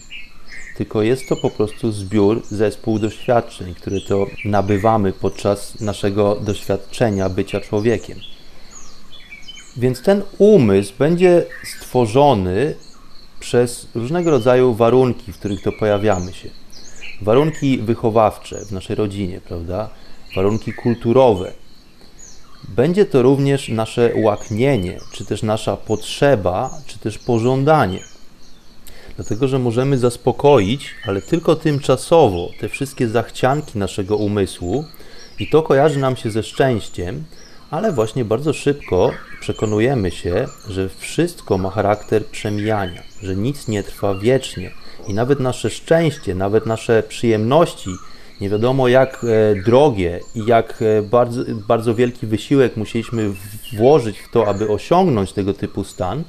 [0.78, 7.62] tylko jest to po prostu zbiór, zespół doświadczeń, które to nabywamy podczas naszego doświadczenia bycia
[7.62, 8.18] człowiekiem.
[9.78, 12.76] Więc ten umysł będzie stworzony
[13.40, 16.50] przez różnego rodzaju warunki, w których to pojawiamy się.
[17.22, 19.90] Warunki wychowawcze w naszej rodzinie, prawda?
[20.36, 21.52] Warunki kulturowe.
[22.70, 28.00] Będzie to również nasze łaknienie, czy też nasza potrzeba, czy też pożądanie.
[29.16, 34.86] Dlatego, że możemy zaspokoić, ale tylko tymczasowo, te wszystkie zachcianki naszego umysłu,
[35.40, 37.24] i to kojarzy nam się ze szczęściem,
[37.72, 39.12] ale właśnie bardzo szybko
[39.46, 44.72] przekonujemy się, że wszystko ma charakter przemijania, że nic nie trwa wiecznie
[45.08, 47.90] i nawet nasze szczęście, nawet nasze przyjemności,
[48.42, 53.32] nie wiadomo jak e, drogie i jak e, bardzo, bardzo wielki wysiłek musieliśmy
[53.78, 56.24] włożyć w to, aby osiągnąć tego typu stan,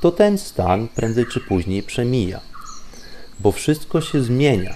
[0.00, 2.40] to ten stan prędzej czy później przemija,
[3.40, 4.74] bo wszystko się zmienia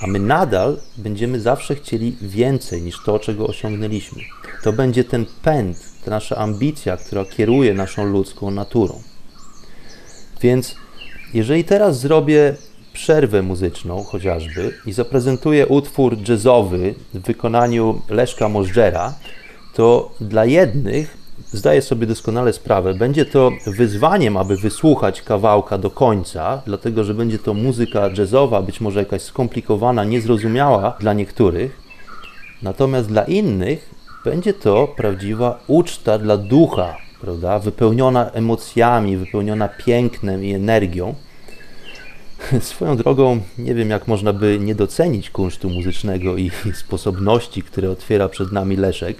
[0.00, 4.22] a my nadal będziemy zawsze chcieli więcej niż to, czego osiągnęliśmy.
[4.62, 9.02] To będzie ten pęd, ta nasza ambicja, która kieruje naszą ludzką naturą.
[10.42, 10.74] Więc
[11.34, 12.54] jeżeli teraz zrobię
[12.92, 19.14] przerwę muzyczną chociażby i zaprezentuję utwór jazzowy w wykonaniu Leszka Możdżera,
[19.74, 21.16] to dla jednych
[21.52, 27.38] zdaję sobie doskonale sprawę, będzie to wyzwaniem, aby wysłuchać kawałka do końca, dlatego że będzie
[27.38, 31.88] to muzyka jazzowa, być może jakaś skomplikowana, niezrozumiała dla niektórych.
[32.62, 37.58] Natomiast dla innych będzie to prawdziwa uczta dla ducha, prawda?
[37.58, 41.14] wypełniona emocjami, wypełniona pięknem i energią.
[42.60, 46.50] Swoją drogą, nie wiem, jak można by nie docenić kunsztu muzycznego i
[46.84, 49.16] sposobności, które otwiera przed nami Leszek.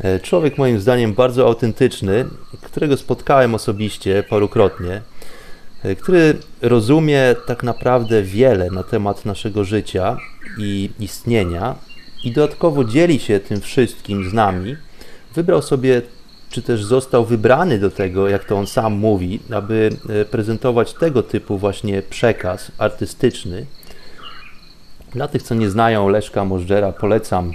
[0.00, 2.24] E, człowiek moim zdaniem bardzo autentyczny,
[2.62, 5.02] którego spotkałem osobiście parukrotnie,
[5.82, 10.16] e, który rozumie tak naprawdę wiele na temat naszego życia
[10.58, 11.74] i istnienia
[12.26, 14.76] i dodatkowo dzieli się tym wszystkim z nami.
[15.34, 16.02] Wybrał sobie,
[16.50, 21.22] czy też został wybrany do tego, jak to on sam mówi, aby e, prezentować tego
[21.22, 23.66] typu właśnie przekaz artystyczny.
[25.12, 27.52] Dla tych, co nie znają Leszka Możdżera, polecam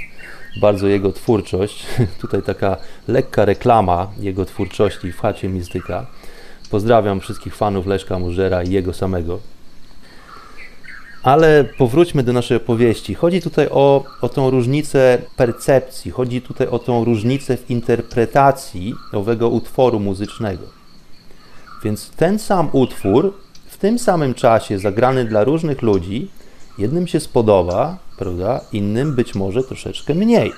[0.61, 1.85] bardzo jego twórczość.
[2.21, 6.05] Tutaj taka lekka reklama jego twórczości w chacie Mistyka.
[6.69, 9.39] Pozdrawiam wszystkich fanów Leszka Murzera i jego samego.
[11.23, 13.13] Ale powróćmy do naszej opowieści.
[13.13, 19.49] Chodzi tutaj o, o tą różnicę percepcji, chodzi tutaj o tą różnicę w interpretacji owego
[19.49, 20.63] utworu muzycznego.
[21.83, 23.33] Więc ten sam utwór
[23.65, 26.29] w tym samym czasie zagrany dla różnych ludzi,
[26.77, 30.51] jednym się spodoba, prawda, innym być może troszeczkę mniej.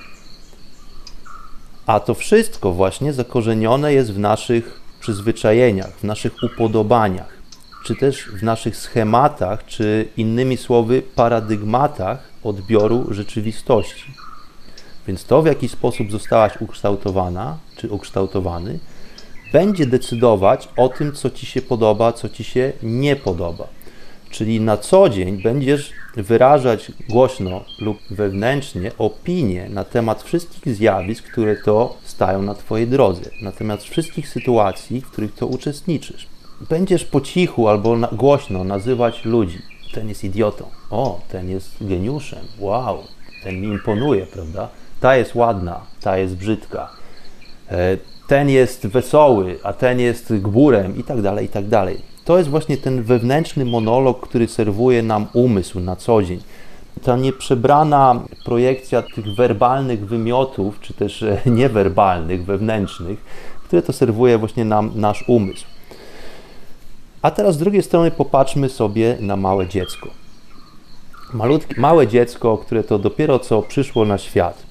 [1.85, 7.42] A to wszystko właśnie zakorzenione jest w naszych przyzwyczajeniach, w naszych upodobaniach
[7.83, 14.13] czy też w naszych schematach, czy innymi słowy, paradygmatach odbioru rzeczywistości.
[15.07, 18.79] Więc to, w jaki sposób zostałaś ukształtowana, czy ukształtowany,
[19.53, 23.67] będzie decydować o tym, co ci się podoba, co ci się nie podoba.
[24.29, 31.55] Czyli na co dzień będziesz wyrażać głośno lub wewnętrznie opinie na temat wszystkich zjawisk, które
[31.55, 36.32] to stają na Twojej drodze, na temat wszystkich sytuacji, w których to uczestniczysz
[36.69, 39.59] będziesz po cichu albo na, głośno nazywać ludzi.
[39.93, 40.65] Ten jest idiotą.
[40.91, 42.39] O, ten jest geniuszem.
[42.59, 42.97] Wow,
[43.43, 44.69] ten mi imponuje, prawda?
[44.99, 46.89] Ta jest ładna, ta jest brzydka.
[47.71, 47.97] E,
[48.27, 51.97] ten jest wesoły, a ten jest gburem i tak dalej, i tak dalej.
[52.25, 56.39] To jest właśnie ten wewnętrzny monolog, który serwuje nam umysł na co dzień.
[57.03, 63.19] Ta nieprzebrana projekcja tych werbalnych wymiotów, czy też e, niewerbalnych, wewnętrznych,
[63.63, 65.72] które to serwuje właśnie nam nasz umysł.
[67.23, 70.09] A teraz z drugiej strony popatrzmy sobie na małe dziecko.
[71.33, 74.63] Malutkie, małe dziecko, które to dopiero co przyszło na świat.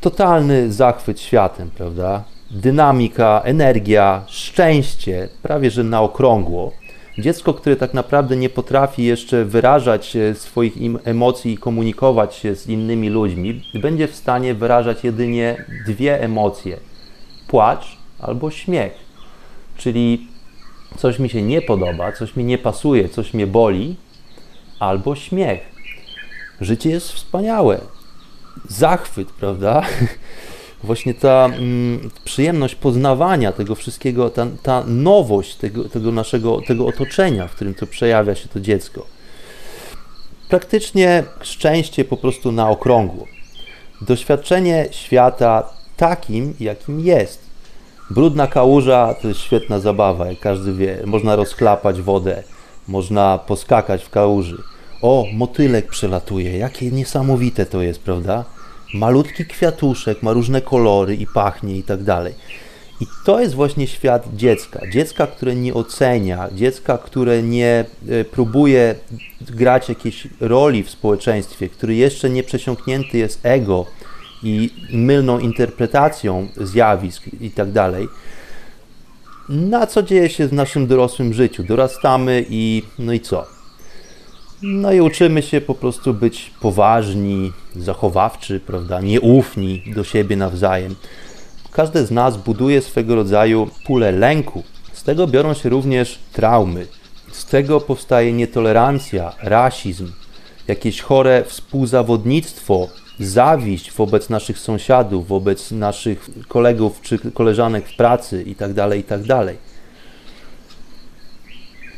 [0.00, 2.24] Totalny zachwyt światem, prawda?
[2.50, 6.72] Dynamika, energia, szczęście, prawie że na okrągło.
[7.18, 10.74] Dziecko, które tak naprawdę nie potrafi jeszcze wyrażać e, swoich
[11.04, 16.76] emocji i komunikować się z innymi ludźmi, będzie w stanie wyrażać jedynie dwie emocje:
[17.48, 18.92] płacz albo śmiech.
[19.76, 20.33] Czyli
[20.96, 23.96] coś mi się nie podoba, coś mi nie pasuje, coś mnie boli,
[24.78, 25.60] albo śmiech.
[26.60, 27.80] Życie jest wspaniałe.
[28.68, 29.82] Zachwyt, prawda?
[30.84, 37.48] Właśnie ta mm, przyjemność poznawania tego wszystkiego, ta, ta nowość tego, tego naszego tego otoczenia,
[37.48, 39.06] w którym to przejawia się to dziecko.
[40.48, 43.26] Praktycznie szczęście po prostu na okrągło.
[44.00, 47.43] Doświadczenie świata takim, jakim jest
[48.10, 50.98] Brudna kałuża to jest świetna zabawa, jak każdy wie.
[51.04, 52.42] Można rozklapać wodę,
[52.88, 54.62] można poskakać w kałuży.
[55.02, 58.44] O, motylek przelatuje, jakie niesamowite to jest, prawda?
[58.94, 62.34] Malutki kwiatuszek, ma różne kolory i pachnie i tak dalej.
[63.00, 64.80] I to jest właśnie świat dziecka.
[64.92, 68.94] Dziecka, które nie ocenia, dziecka, które nie e, próbuje
[69.40, 73.86] grać jakiejś roli w społeczeństwie, który jeszcze nie przesiąknięty jest ego,
[74.44, 78.08] i mylną interpretacją zjawisk i tak dalej,
[79.48, 81.62] na co dzieje się w naszym dorosłym życiu.
[81.62, 83.46] Dorastamy i no i co?
[84.62, 90.94] No i uczymy się po prostu być poważni, zachowawczy, prawda, nieufni do siebie nawzajem.
[91.72, 94.62] Każdy z nas buduje swego rodzaju pulę lęku.
[94.92, 96.86] Z tego biorą się również traumy.
[97.32, 100.12] Z tego powstaje nietolerancja, rasizm,
[100.68, 102.88] jakieś chore współzawodnictwo
[103.20, 109.26] zawiść wobec naszych sąsiadów, wobec naszych kolegów czy koleżanek w pracy itd., tak itd.
[109.26, 109.56] Tak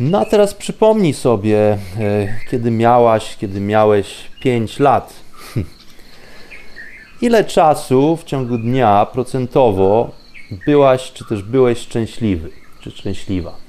[0.00, 1.78] no a teraz przypomnij sobie, e,
[2.50, 5.14] kiedy miałaś, kiedy miałeś 5 lat.
[7.22, 10.10] Ile czasu w ciągu dnia procentowo
[10.66, 12.50] byłaś, czy też byłeś szczęśliwy,
[12.80, 13.65] czy szczęśliwa?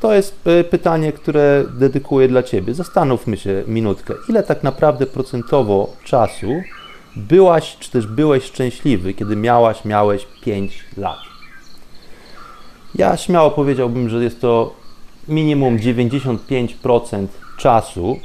[0.00, 2.74] To jest e, pytanie, które dedykuję dla Ciebie.
[2.74, 6.46] Zastanówmy się minutkę, ile tak naprawdę procentowo czasu
[7.16, 11.18] byłaś, czy też byłeś szczęśliwy, kiedy miałaś, miałeś 5 lat.
[12.94, 14.74] Ja śmiało powiedziałbym, że jest to
[15.28, 17.26] minimum 95%
[17.56, 18.18] czasu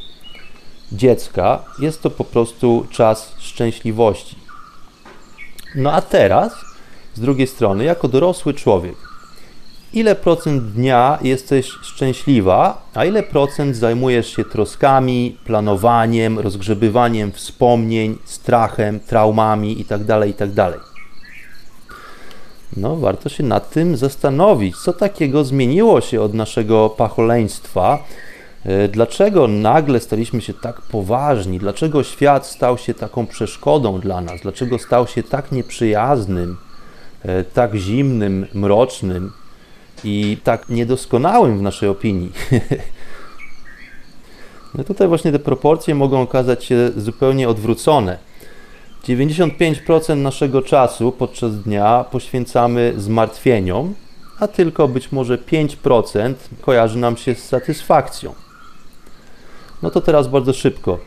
[0.92, 4.36] dziecka, jest to po prostu czas szczęśliwości.
[5.76, 6.54] No a teraz,
[7.14, 8.96] z drugiej strony, jako dorosły człowiek,
[9.94, 19.00] ile procent dnia jesteś szczęśliwa, a ile procent zajmujesz się troskami, planowaniem, rozgrzebywaniem wspomnień, strachem,
[19.00, 20.56] traumami itd., tak itd.
[20.56, 20.94] Tak
[22.78, 28.04] no, warto się nad tym zastanowić, co takiego zmieniło się od naszego pacholeństwa,
[28.66, 31.60] e, Dlaczego nagle staliśmy się tak poważni?
[31.60, 34.42] Dlaczego świat stał się taką przeszkodą dla nas?
[34.42, 36.58] Dlaczego stał się tak nieprzyjaznym,
[37.24, 39.32] e, tak zimnym, mrocznym?
[40.04, 42.32] I tak niedoskonałym w naszej opinii.
[44.78, 48.18] No tutaj właśnie te proporcje mogą okazać się zupełnie odwrócone.
[49.08, 53.94] 95% naszego czasu podczas dnia poświęcamy zmartwieniom,
[54.40, 58.34] a tylko być może 5% kojarzy nam się z satysfakcją.
[59.82, 61.00] No to teraz bardzo szybko.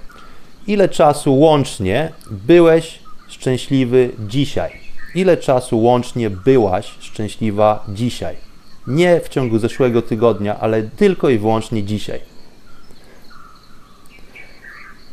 [0.66, 4.72] Ile czasu łącznie byłeś szczęśliwy dzisiaj?
[5.14, 8.45] Ile czasu łącznie byłaś szczęśliwa dzisiaj?
[8.86, 12.20] Nie w ciągu zeszłego tygodnia, ale tylko i wyłącznie dzisiaj.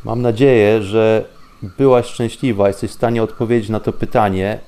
[0.06, 1.26] Mam nadzieję, że
[1.78, 4.60] byłaś szczęśliwa, jesteś w stanie odpowiedzieć na to pytanie.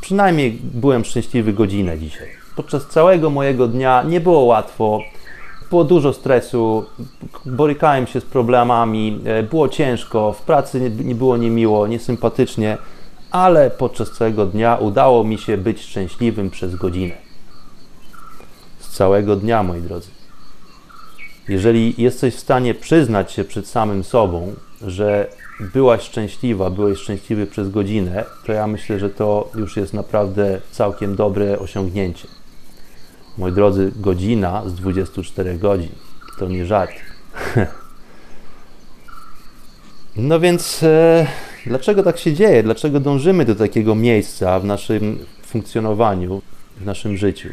[0.00, 2.28] Przynajmniej byłem szczęśliwy godzinę dzisiaj.
[2.56, 5.00] Podczas całego mojego dnia nie było łatwo,
[5.70, 6.84] było dużo stresu,
[7.46, 12.78] borykałem się z problemami, e, było ciężko, w pracy nie było niemiło, niesympatycznie,
[13.30, 17.27] ale podczas całego dnia udało mi się być szczęśliwym przez godzinę.
[18.98, 20.08] Całego dnia, moi drodzy.
[21.48, 25.26] Jeżeli jesteś w stanie przyznać się przed samym sobą, że
[25.60, 31.16] byłaś szczęśliwa, byłeś szczęśliwy przez godzinę, to ja myślę, że to już jest naprawdę całkiem
[31.16, 32.28] dobre osiągnięcie.
[33.38, 35.92] Moi drodzy, godzina z 24 godzin
[36.38, 36.92] to nie żart.
[40.16, 41.26] No więc e,
[41.66, 42.62] dlaczego tak się dzieje?
[42.62, 46.42] Dlaczego dążymy do takiego miejsca w naszym funkcjonowaniu,
[46.80, 47.48] w naszym życiu?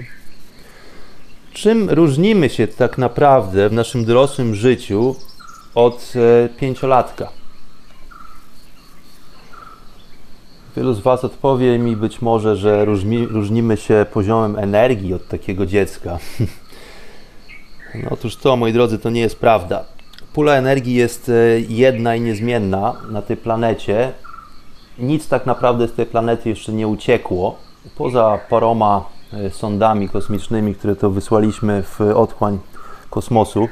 [1.55, 5.15] Czym różnimy się tak naprawdę w naszym dorosłym życiu
[5.75, 7.29] od e, pięciolatka?
[10.77, 15.65] Wielu z Was odpowie mi być może, że różni, różnimy się poziomem energii od takiego
[15.65, 16.17] dziecka.
[18.03, 19.85] No otóż to, moi drodzy, to nie jest prawda.
[20.33, 24.11] Pula energii jest e, jedna i niezmienna na tej planecie.
[24.99, 27.57] Nic tak naprawdę z tej planety jeszcze nie uciekło.
[27.97, 29.14] Poza paroma
[29.51, 32.59] sondami kosmicznymi, które to wysłaliśmy w otchłań
[33.09, 33.67] kosmosu.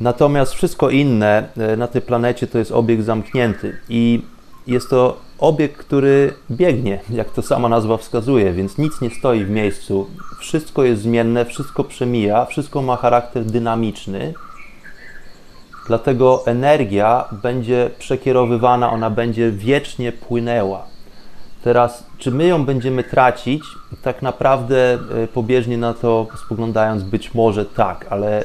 [0.00, 4.22] Natomiast wszystko inne e, na tej planecie to jest obieg zamknięty i
[4.66, 9.50] jest to obieg, który biegnie, jak to sama nazwa wskazuje, więc nic nie stoi w
[9.50, 10.06] miejscu.
[10.38, 14.34] Wszystko jest zmienne, wszystko przemija, wszystko ma charakter dynamiczny.
[15.86, 20.91] Dlatego energia będzie przekierowywana, ona będzie wiecznie płynęła.
[21.64, 23.64] Teraz, czy my ją będziemy tracić?
[24.02, 28.44] Tak naprawdę, e, pobieżnie na to spoglądając, być może tak, ale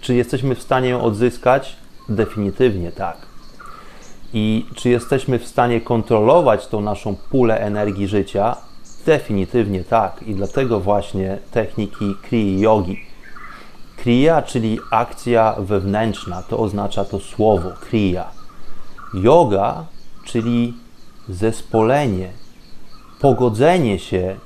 [0.00, 1.76] czy jesteśmy w stanie ją odzyskać?
[2.08, 3.16] Definitywnie tak.
[4.34, 8.56] I czy jesteśmy w stanie kontrolować tą naszą pulę energii życia?
[9.06, 10.22] Definitywnie tak.
[10.22, 13.00] I dlatego właśnie techniki Kriya Yogi.
[13.96, 18.24] Kriya, czyli akcja wewnętrzna, to oznacza to słowo Kriya.
[19.14, 19.84] Yoga,
[20.24, 20.74] czyli
[21.28, 22.41] zespolenie,
[23.22, 24.36] pogodzenie się,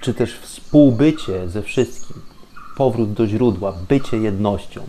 [0.00, 2.16] czy też współbycie ze wszystkim,
[2.76, 4.80] powrót do źródła, bycie jednością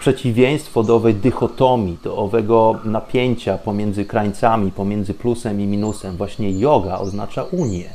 [0.00, 6.16] przeciwieństwo do owej dychotomii, do owego napięcia pomiędzy krańcami, pomiędzy plusem i minusem.
[6.16, 7.90] Właśnie yoga oznacza unię.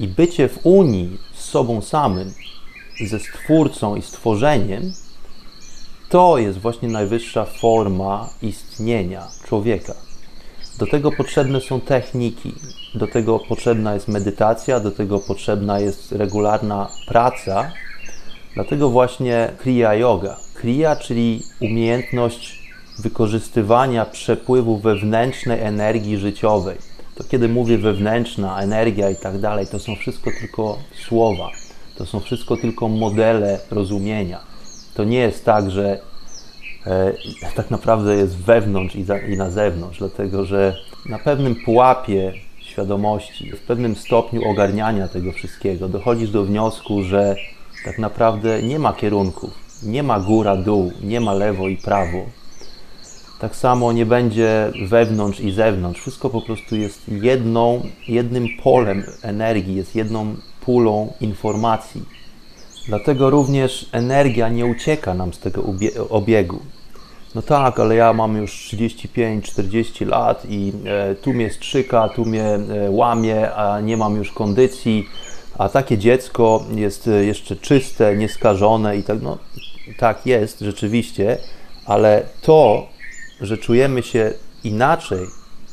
[0.00, 2.32] I bycie w unii z sobą samym,
[3.06, 4.92] ze Stwórcą i stworzeniem,
[6.08, 10.05] to jest właśnie najwyższa forma istnienia człowieka.
[10.78, 12.54] Do tego potrzebne są techniki,
[12.94, 17.72] do tego potrzebna jest medytacja, do tego potrzebna jest regularna praca.
[18.54, 26.78] Dlatego właśnie Kriya Yoga Kriya, czyli umiejętność wykorzystywania przepływu wewnętrznej energii życiowej.
[27.14, 31.50] To kiedy mówię wewnętrzna, energia i tak dalej, to są wszystko tylko słowa,
[31.96, 34.40] to są wszystko tylko modele rozumienia.
[34.94, 35.98] To nie jest tak, że
[37.54, 40.76] tak naprawdę jest wewnątrz i, za, i na zewnątrz, dlatego że
[41.08, 47.36] na pewnym pułapie świadomości, w pewnym stopniu ogarniania tego wszystkiego dochodzisz do wniosku, że
[47.84, 52.26] tak naprawdę nie ma kierunków nie ma góra-dół, nie ma lewo i prawo.
[53.40, 56.00] Tak samo nie będzie wewnątrz i zewnątrz.
[56.00, 62.02] Wszystko po prostu jest jedną, jednym polem energii, jest jedną pulą informacji.
[62.86, 65.64] Dlatego również energia nie ucieka nam z tego
[66.10, 66.60] obiegu.
[67.36, 72.44] No tak, ale ja mam już 35-40 lat i e, tu mnie strzyka, tu mnie
[72.44, 75.08] e, łamie, a nie mam już kondycji,
[75.58, 79.38] a takie dziecko jest e, jeszcze czyste, nieskażone i tak, no
[79.98, 81.38] tak jest rzeczywiście,
[81.86, 82.86] ale to,
[83.40, 84.32] że czujemy się
[84.64, 85.26] inaczej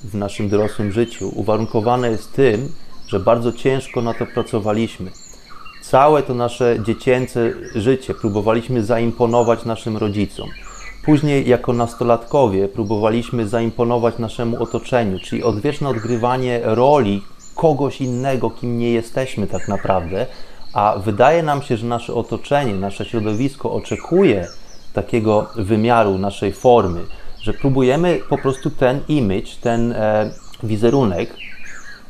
[0.03, 2.72] w naszym dorosłym życiu, uwarunkowane jest tym,
[3.07, 5.11] że bardzo ciężko na to pracowaliśmy.
[5.82, 10.49] Całe to nasze dziecięce życie próbowaliśmy zaimponować naszym rodzicom.
[11.06, 17.22] Później, jako nastolatkowie, próbowaliśmy zaimponować naszemu otoczeniu, czyli odwieczne odgrywanie roli
[17.56, 20.26] kogoś innego, kim nie jesteśmy tak naprawdę,
[20.74, 24.47] a wydaje nam się, że nasze otoczenie, nasze środowisko oczekuje
[24.93, 27.01] takiego wymiaru naszej formy,
[27.41, 30.32] że próbujemy po prostu ten image, ten e,
[30.64, 31.36] wizerunek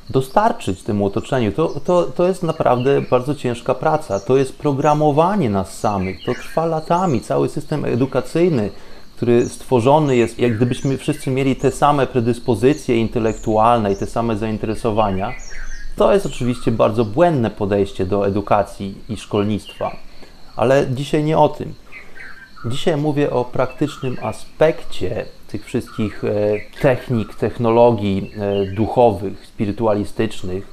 [0.09, 1.51] dostarczyć temu otoczeniu.
[1.51, 4.19] To, to, to jest naprawdę bardzo ciężka praca.
[4.19, 6.17] To jest programowanie nas samych.
[6.25, 7.21] To trwa latami.
[7.21, 8.69] Cały system edukacyjny,
[9.15, 15.33] który stworzony jest, jak gdybyśmy wszyscy mieli te same predyspozycje intelektualne i te same zainteresowania,
[15.95, 19.97] to jest oczywiście bardzo błędne podejście do edukacji i szkolnictwa.
[20.55, 21.73] Ale dzisiaj nie o tym.
[22.65, 26.29] Dzisiaj mówię o praktycznym aspekcie tych wszystkich e,
[26.81, 30.67] technik, technologii e, duchowych, spirytualistycznych.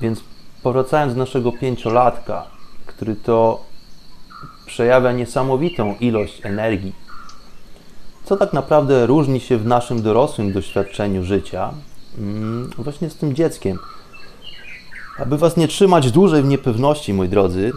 [0.00, 0.24] Więc
[0.62, 2.46] powracając do naszego pięciolatka,
[2.86, 3.64] który to
[4.66, 6.92] przejawia niesamowitą ilość energii,
[8.24, 11.70] co tak naprawdę różni się w naszym dorosłym doświadczeniu życia
[12.18, 13.78] mm, właśnie z tym dzieckiem.
[15.18, 17.72] Aby Was nie trzymać dłużej w niepewności, moi drodzy,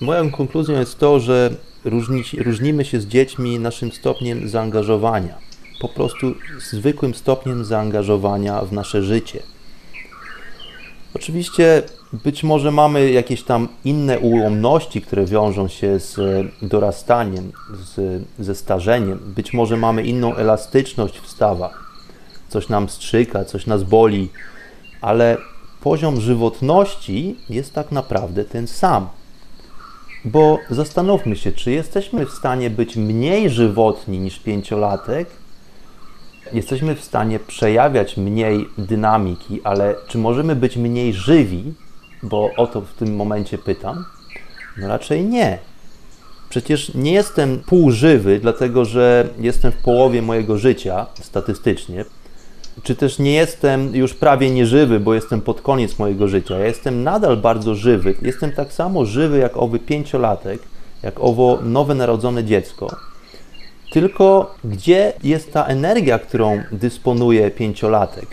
[0.00, 1.50] e, moją konkluzją jest to, że
[1.84, 5.34] różni, różnimy się z dziećmi naszym stopniem zaangażowania,
[5.80, 6.34] po prostu
[6.70, 9.42] zwykłym stopniem zaangażowania w nasze życie.
[11.14, 16.16] Oczywiście być może mamy jakieś tam inne ułomności, które wiążą się z
[16.62, 19.18] dorastaniem, z, ze starzeniem.
[19.36, 21.84] Być może mamy inną elastyczność w stawach.
[22.48, 24.28] Coś nam strzyka, coś nas boli,
[25.00, 25.36] ale
[25.80, 29.08] poziom żywotności jest tak naprawdę ten sam.
[30.24, 35.28] Bo zastanówmy się, czy jesteśmy w stanie być mniej żywotni niż pięciolatek,
[36.52, 41.74] jesteśmy w stanie przejawiać mniej dynamiki, ale czy możemy być mniej żywi?
[42.22, 44.04] Bo o to w tym momencie pytam.
[44.76, 45.58] No raczej nie.
[46.48, 52.04] Przecież nie jestem półżywy, dlatego że jestem w połowie mojego życia statystycznie
[52.82, 56.58] czy też nie jestem już prawie nieżywy, bo jestem pod koniec mojego życia.
[56.58, 58.14] Ja jestem nadal bardzo żywy.
[58.22, 60.60] Jestem tak samo żywy jak owy pięciolatek,
[61.02, 62.96] jak owo nowe narodzone dziecko.
[63.92, 68.26] Tylko gdzie jest ta energia, którą dysponuje pięciolatek?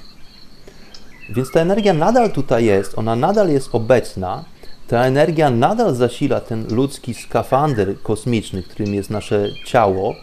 [1.29, 4.43] Więc ta energia nadal tutaj jest, ona nadal jest obecna.
[4.87, 10.15] Ta energia nadal zasila ten ludzki skafander kosmiczny, którym jest nasze ciało,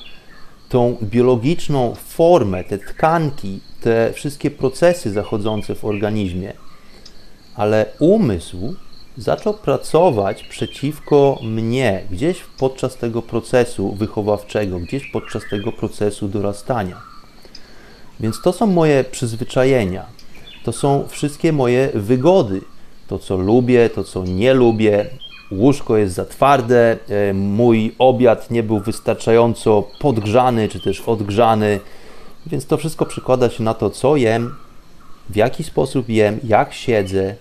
[0.72, 6.52] tą biologiczną formę, te tkanki, te wszystkie procesy zachodzące w organizmie,
[7.56, 8.74] ale umysł
[9.16, 17.00] zaczął pracować przeciwko mnie gdzieś podczas tego procesu wychowawczego, gdzieś podczas tego procesu dorastania.
[18.20, 20.06] Więc to są moje przyzwyczajenia,
[20.64, 22.60] to są wszystkie moje wygody,
[23.08, 25.06] to co lubię, to co nie lubię.
[25.58, 31.80] Łóżko jest za twarde, e, mój obiad nie był wystarczająco podgrzany czy też odgrzany
[32.46, 34.54] więc to wszystko przykłada się na to, co jem,
[35.30, 37.34] w jaki sposób jem, jak siedzę,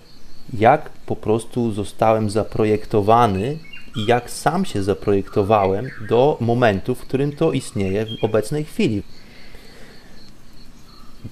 [0.54, 3.58] jak po prostu zostałem zaprojektowany
[3.96, 9.02] i jak sam się zaprojektowałem do momentu, w którym to istnieje w obecnej chwili.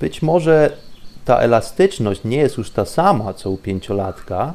[0.00, 0.76] Być może
[1.24, 4.54] ta elastyczność nie jest już ta sama co u pięciolatka,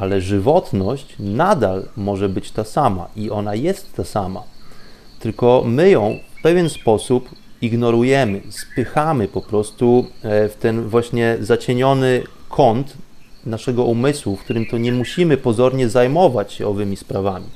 [0.00, 4.42] ale żywotność nadal może być ta sama i ona jest ta sama.
[5.18, 7.28] Tylko my ją w pewien sposób
[7.62, 12.94] ignorujemy, spychamy po prostu e, w ten właśnie zacieniony kąt
[13.46, 17.46] naszego umysłu, w którym to nie musimy pozornie zajmować się owymi sprawami.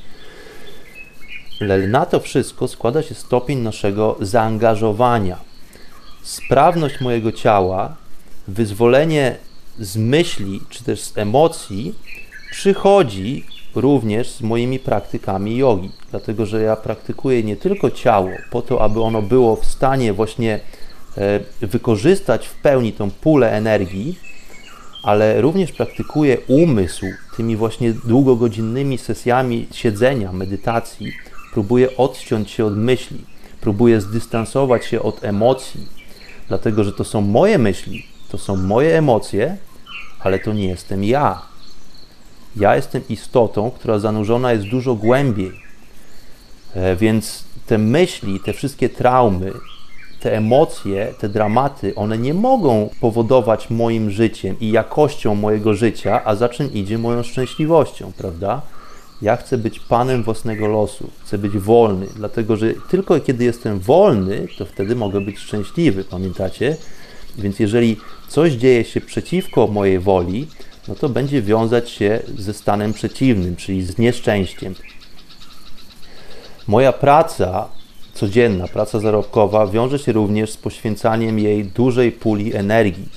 [1.61, 5.39] Ale na to wszystko składa się stopień naszego zaangażowania,
[6.23, 7.97] sprawność mojego ciała,
[8.49, 9.37] wyzwolenie
[9.79, 11.95] z myśli czy też z emocji
[12.51, 18.83] przychodzi również z moimi praktykami jogi, dlatego że ja praktykuję nie tylko ciało, po to,
[18.83, 20.61] aby ono było w stanie właśnie
[21.17, 24.19] e, wykorzystać w pełni tą pulę energii,
[25.03, 31.13] ale również praktykuję umysł tymi właśnie długogodzinnymi sesjami siedzenia, medytacji.
[31.53, 33.25] Próbuję odciąć się od myśli,
[33.61, 35.89] próbuję zdystansować się od emocji,
[36.49, 39.57] dlatego że to są moje myśli, to są moje emocje,
[40.21, 41.54] ale to nie jestem ja.
[42.57, 45.53] Ja jestem istotą, która zanurzona jest dużo głębiej.
[46.75, 49.53] E, więc te myśli, te wszystkie traumy,
[50.21, 56.35] te emocje, te dramaty, one nie mogą powodować moim życiem i jakością mojego życia, a
[56.35, 58.63] za czym idzie moją szczęśliwością, prawda?
[59.23, 64.47] Ja chcę być panem własnego losu, chcę być wolny, dlatego że tylko kiedy jestem wolny,
[64.59, 66.77] to wtedy mogę być szczęśliwy, pamiętacie?
[67.39, 67.97] Więc jeżeli
[68.29, 70.47] coś dzieje się przeciwko mojej woli,
[70.89, 74.75] no to będzie wiązać się ze stanem przeciwnym, czyli z nieszczęściem.
[76.69, 77.69] Moja praca
[78.15, 83.09] codzienna, praca zarobkowa wiąże się również z poświęcaniem jej dużej puli energii.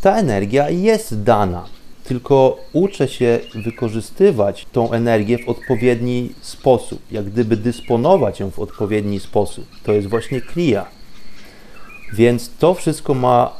[0.00, 1.64] Ta energia jest dana.
[2.04, 9.20] tylko uczę się wykorzystywać tą energię w odpowiedni sposób, jak gdyby dysponować ją w odpowiedni
[9.20, 9.66] sposób.
[9.82, 10.97] To jest właśnie kriya.
[12.12, 13.52] Więc to wszystko ma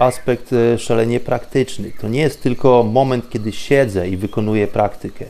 [0.00, 1.92] aspekt e, szalenie praktyczny.
[2.00, 5.24] To nie jest tylko moment, kiedy siedzę i wykonuję praktykę.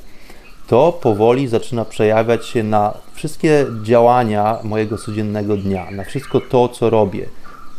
[0.67, 6.91] To powoli zaczyna przejawiać się na wszystkie działania mojego codziennego dnia, na wszystko to, co
[6.91, 7.29] robię,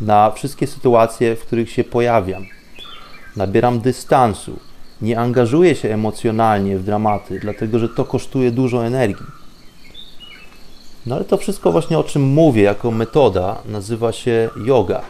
[0.02, 2.46] na wszystkie sytuacje, w których się pojawiam.
[3.36, 4.60] Nabieram dystansu,
[5.02, 9.26] nie angażuję się emocjonalnie w dramaty, dlatego że to kosztuje dużo energii.
[11.06, 15.02] No ale to wszystko właśnie o czym mówię jako metoda nazywa się yoga.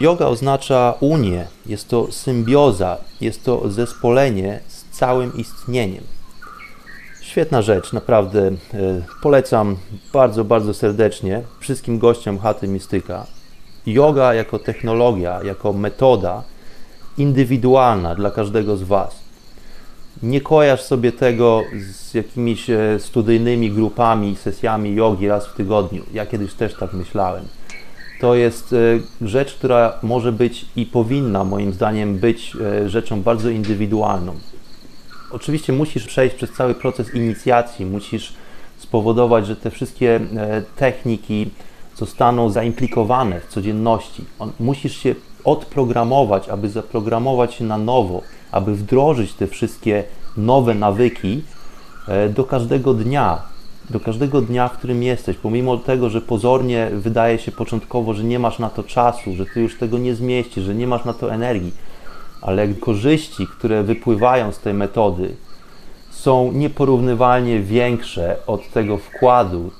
[0.00, 6.04] Yoga oznacza unię, jest to symbioza, jest to zespolenie z całym istnieniem.
[7.22, 8.52] Świetna rzecz, naprawdę e,
[9.22, 9.76] polecam
[10.12, 13.26] bardzo, bardzo serdecznie wszystkim gościom chaty Mistyka.
[13.86, 16.42] Yoga jako technologia, jako metoda
[17.18, 19.19] indywidualna dla każdego z Was
[20.22, 26.02] nie kojarz sobie tego z jakimiś e, studyjnymi grupami, sesjami jogi raz w tygodniu.
[26.12, 27.44] Ja kiedyś też tak myślałem.
[28.20, 28.76] To jest e,
[29.26, 34.34] rzecz, która może być i powinna moim zdaniem być e, rzeczą bardzo indywidualną.
[35.30, 38.32] Oczywiście musisz przejść przez cały proces inicjacji, musisz
[38.78, 40.20] spowodować, że te wszystkie
[40.76, 41.50] techniki
[41.96, 44.24] zostaną zaimplikowane w codzienności.
[44.60, 48.22] musisz się odprogramować, aby zaprogramować się na nowo
[48.52, 50.04] aby wdrożyć te wszystkie
[50.36, 51.42] nowe nawyki
[52.08, 53.42] e, do każdego dnia,
[53.90, 58.38] do każdego dnia, w którym jesteś, pomimo tego, że pozornie wydaje się początkowo, że nie
[58.38, 61.32] masz na to czasu, że ty już tego nie zmieścisz, że nie masz na to
[61.32, 61.72] energii,
[62.42, 65.34] ale korzyści, które wypływają z tej metody,
[66.10, 69.70] są nieporównywalnie większe od tego wkładu,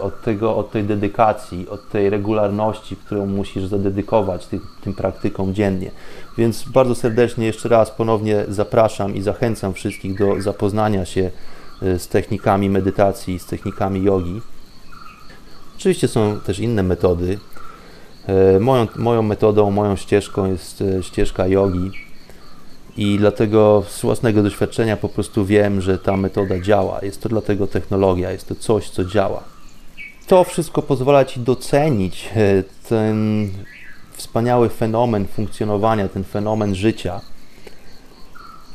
[0.00, 5.90] od, tego, od tej dedykacji, od tej regularności, którą musisz zadedykować tym, tym praktykom dziennie.
[6.38, 11.30] Więc bardzo serdecznie jeszcze raz ponownie zapraszam i zachęcam wszystkich do zapoznania się
[11.82, 14.40] e, z technikami medytacji, z technikami jogi.
[15.76, 17.38] Oczywiście są też inne metody.
[18.26, 21.90] E, moją, moją metodą, moją ścieżką jest ścieżka jogi
[22.96, 26.98] i dlatego z własnego doświadczenia po prostu wiem, że ta metoda działa.
[27.02, 29.53] Jest to dlatego technologia, jest to coś, co działa.
[30.26, 33.48] To wszystko pozwala Ci docenić e, ten
[34.12, 37.20] wspaniały fenomen funkcjonowania, ten fenomen życia.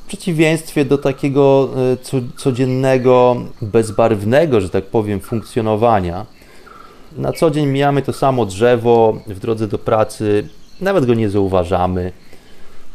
[0.04, 1.70] W przeciwieństwie do takiego
[2.14, 6.26] e, codziennego, bezbarwnego, że tak powiem, funkcjonowania.
[7.18, 10.50] Na co dzień mijamy to samo drzewo w drodze do pracy,
[10.82, 12.12] nawet go nie zauważamy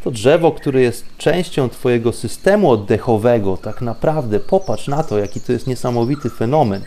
[0.05, 5.53] to drzewo, które jest częścią Twojego systemu oddechowego, tak naprawdę popatrz na to, jaki to
[5.53, 6.83] jest niesamowity fenomen.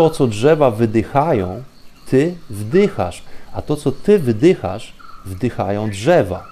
[0.00, 1.62] To, co drzewa wydychają,
[2.06, 3.22] Ty wdychasz,
[3.52, 4.94] a to, co Ty wydychasz,
[5.24, 6.46] wdychają drzewa.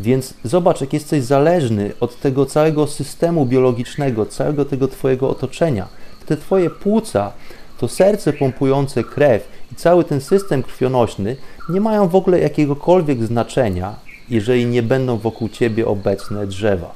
[0.00, 5.88] Więc zobacz, jak jesteś zależny od tego całego systemu biologicznego, całego tego Twojego otoczenia.
[6.26, 7.32] Te Twoje płuca,
[7.78, 11.36] to serce pompujące krew i cały ten system krwionośny
[11.68, 13.94] nie mają w ogóle jakiegokolwiek znaczenia
[14.28, 16.92] jeżeli nie będą wokół ciebie obecne drzewa.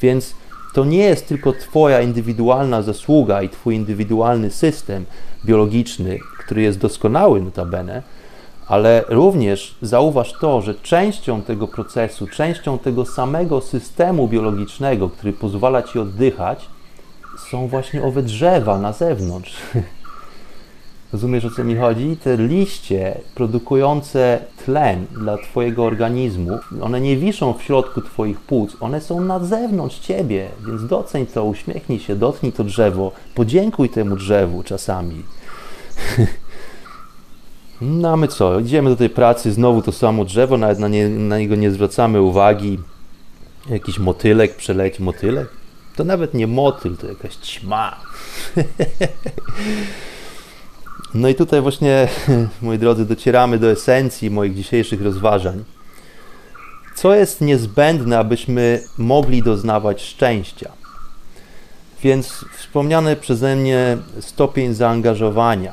[0.00, 0.34] Więc
[0.76, 5.04] to nie jest tylko Twoja indywidualna zasługa i Twój indywidualny system
[5.44, 8.02] biologiczny, który jest doskonały notabene,
[8.66, 15.82] ale również zauważ to, że częścią tego procesu, częścią tego samego systemu biologicznego, który pozwala
[15.82, 16.68] Ci oddychać,
[17.50, 19.56] są właśnie owe drzewa na zewnątrz.
[21.12, 22.16] Rozumiesz o co mi chodzi?
[22.16, 29.00] Te liście produkujące tlen dla Twojego organizmu, one nie wiszą w środku Twoich płuc, one
[29.00, 34.62] są na zewnątrz Ciebie, więc doceń to, uśmiechnij się, dotknij to drzewo, podziękuj temu drzewu
[34.62, 35.22] czasami.
[37.80, 38.60] No a my co?
[38.60, 42.22] Idziemy do tej pracy, znowu to samo drzewo, nawet na, nie, na niego nie zwracamy
[42.22, 42.78] uwagi.
[43.70, 45.48] Jakiś motylek przeleci, motylek?
[45.96, 47.96] To nawet nie motyl, to jakaś ćma.
[51.16, 52.08] No i tutaj właśnie,
[52.62, 55.64] moi drodzy, docieramy do esencji moich dzisiejszych rozważań.
[56.94, 60.72] Co jest niezbędne, abyśmy mogli doznawać szczęścia?
[62.02, 65.72] Więc wspomniany przeze mnie stopień zaangażowania.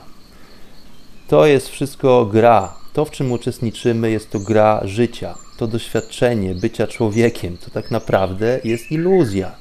[1.28, 2.74] To jest wszystko gra.
[2.94, 5.36] To, w czym uczestniczymy, jest to gra życia.
[5.58, 7.58] To doświadczenie bycia człowiekiem.
[7.58, 9.52] To tak naprawdę jest iluzja.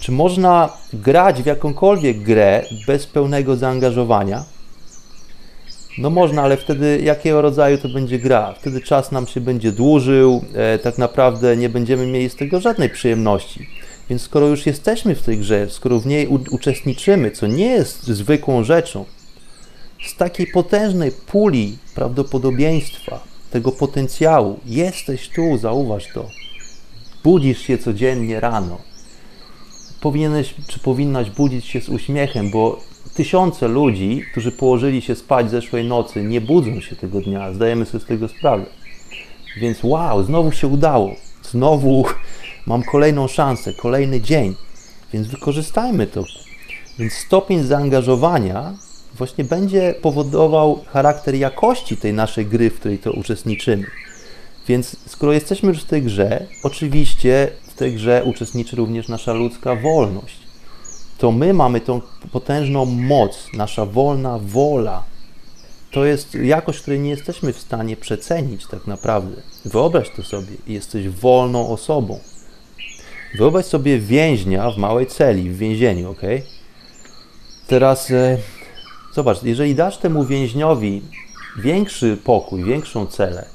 [0.00, 4.57] Czy można grać w jakąkolwiek grę bez pełnego zaangażowania?
[5.98, 8.54] No można, ale wtedy jakiego rodzaju to będzie gra?
[8.60, 12.90] Wtedy czas nam się będzie dłużył, e, tak naprawdę nie będziemy mieli z tego żadnej
[12.90, 13.68] przyjemności.
[14.10, 18.64] Więc skoro już jesteśmy w tej grze, skoro w niej uczestniczymy, co nie jest zwykłą
[18.64, 19.04] rzeczą,
[20.06, 23.20] z takiej potężnej puli prawdopodobieństwa,
[23.50, 26.30] tego potencjału, jesteś tu, zauważ to.
[27.24, 28.78] budzisz się codziennie rano.
[30.00, 32.87] Powinieneś czy powinnaś budzić się z uśmiechem, bo
[33.18, 37.52] tysiące ludzi, którzy położyli się spać zeszłej nocy, nie budzą się tego dnia.
[37.52, 38.64] Zdajemy sobie z tego sprawę.
[39.60, 41.14] Więc wow, znowu się udało.
[41.42, 42.04] Znowu
[42.66, 44.54] mam kolejną szansę, kolejny dzień.
[45.12, 46.24] Więc wykorzystajmy to.
[46.98, 48.74] Więc stopień zaangażowania
[49.14, 53.86] właśnie będzie powodował charakter jakości tej naszej gry, w której to uczestniczymy.
[54.68, 59.74] Więc skoro jesteśmy już w tej grze, oczywiście w tej grze uczestniczy również nasza ludzka
[59.74, 60.47] wolność.
[61.18, 62.00] To my mamy tą
[62.32, 65.02] potężną moc, nasza wolna wola.
[65.90, 69.42] To jest jakość, której nie jesteśmy w stanie przecenić tak naprawdę.
[69.64, 72.20] Wyobraź to sobie, jesteś wolną osobą.
[73.38, 76.22] Wyobraź sobie więźnia w małej celi, w więzieniu, ok?
[77.66, 78.38] Teraz e,
[79.14, 81.02] zobacz, jeżeli dasz temu więźniowi
[81.58, 83.46] większy pokój, większą celę,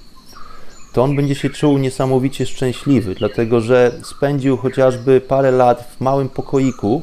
[0.93, 6.29] to on będzie się czuł niesamowicie szczęśliwy, dlatego że spędził chociażby parę lat w małym
[6.29, 7.01] pokoiku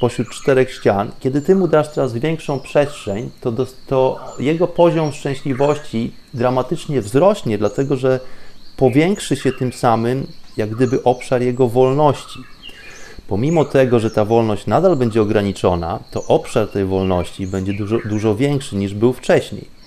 [0.00, 1.10] pośród czterech ścian.
[1.20, 7.58] Kiedy ty mu dasz teraz większą przestrzeń, to, do, to jego poziom szczęśliwości dramatycznie wzrośnie,
[7.58, 8.20] dlatego że
[8.76, 10.26] powiększy się tym samym
[10.56, 12.38] jak gdyby obszar jego wolności.
[13.28, 18.36] Pomimo tego, że ta wolność nadal będzie ograniczona, to obszar tej wolności będzie dużo, dużo
[18.36, 19.80] większy niż był wcześniej.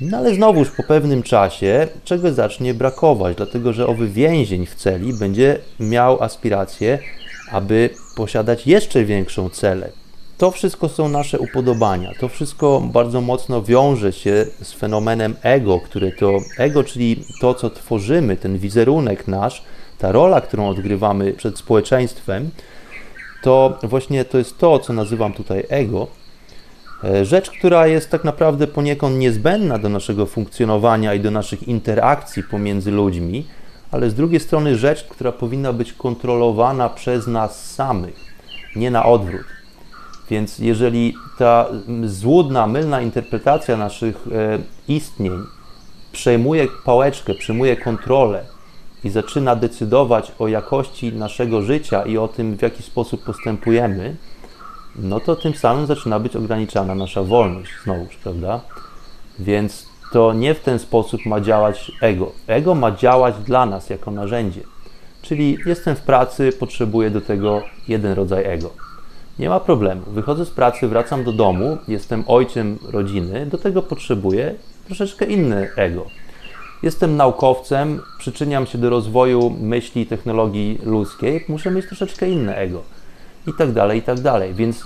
[0.00, 5.14] No ale znowuż po pewnym czasie czegoś zacznie brakować, dlatego że owy więzień w celi
[5.14, 6.98] będzie miał aspirację,
[7.52, 9.90] aby posiadać jeszcze większą celę.
[10.38, 12.12] To wszystko są nasze upodobania.
[12.20, 17.70] To wszystko bardzo mocno wiąże się z fenomenem ego, które to ego, czyli to, co
[17.70, 19.62] tworzymy, ten wizerunek nasz,
[19.98, 22.50] ta rola, którą odgrywamy przed społeczeństwem,
[23.42, 26.06] to właśnie to jest to, co nazywam tutaj ego.
[27.04, 32.42] E, rzecz, która jest tak naprawdę poniekąd niezbędna do naszego funkcjonowania i do naszych interakcji
[32.42, 33.46] pomiędzy ludźmi,
[33.90, 38.14] ale z drugiej strony rzecz, która powinna być kontrolowana przez nas samych,
[38.76, 39.46] nie na odwrót.
[40.30, 41.66] Więc jeżeli ta
[42.04, 44.58] złudna, mylna interpretacja naszych e,
[44.88, 45.44] istnień
[46.12, 48.44] przejmuje pałeczkę, przejmuje kontrolę
[49.04, 54.16] i zaczyna decydować o jakości naszego życia i o tym, w jaki sposób postępujemy,
[54.96, 58.60] no to tym samym zaczyna być ograniczana nasza wolność, znowuż, prawda?
[59.38, 62.32] Więc to nie w ten sposób ma działać ego.
[62.46, 64.60] Ego ma działać dla nas jako narzędzie.
[65.22, 68.70] Czyli jestem w pracy, potrzebuję do tego jeden rodzaj ego.
[69.38, 70.02] Nie ma problemu.
[70.06, 74.54] Wychodzę z pracy, wracam do domu, jestem ojcem rodziny, do tego potrzebuję
[74.86, 76.06] troszeczkę inne ego.
[76.82, 82.82] Jestem naukowcem, przyczyniam się do rozwoju myśli i technologii ludzkiej, muszę mieć troszeczkę inne ego.
[83.46, 84.54] I tak dalej, i tak dalej.
[84.54, 84.84] Więc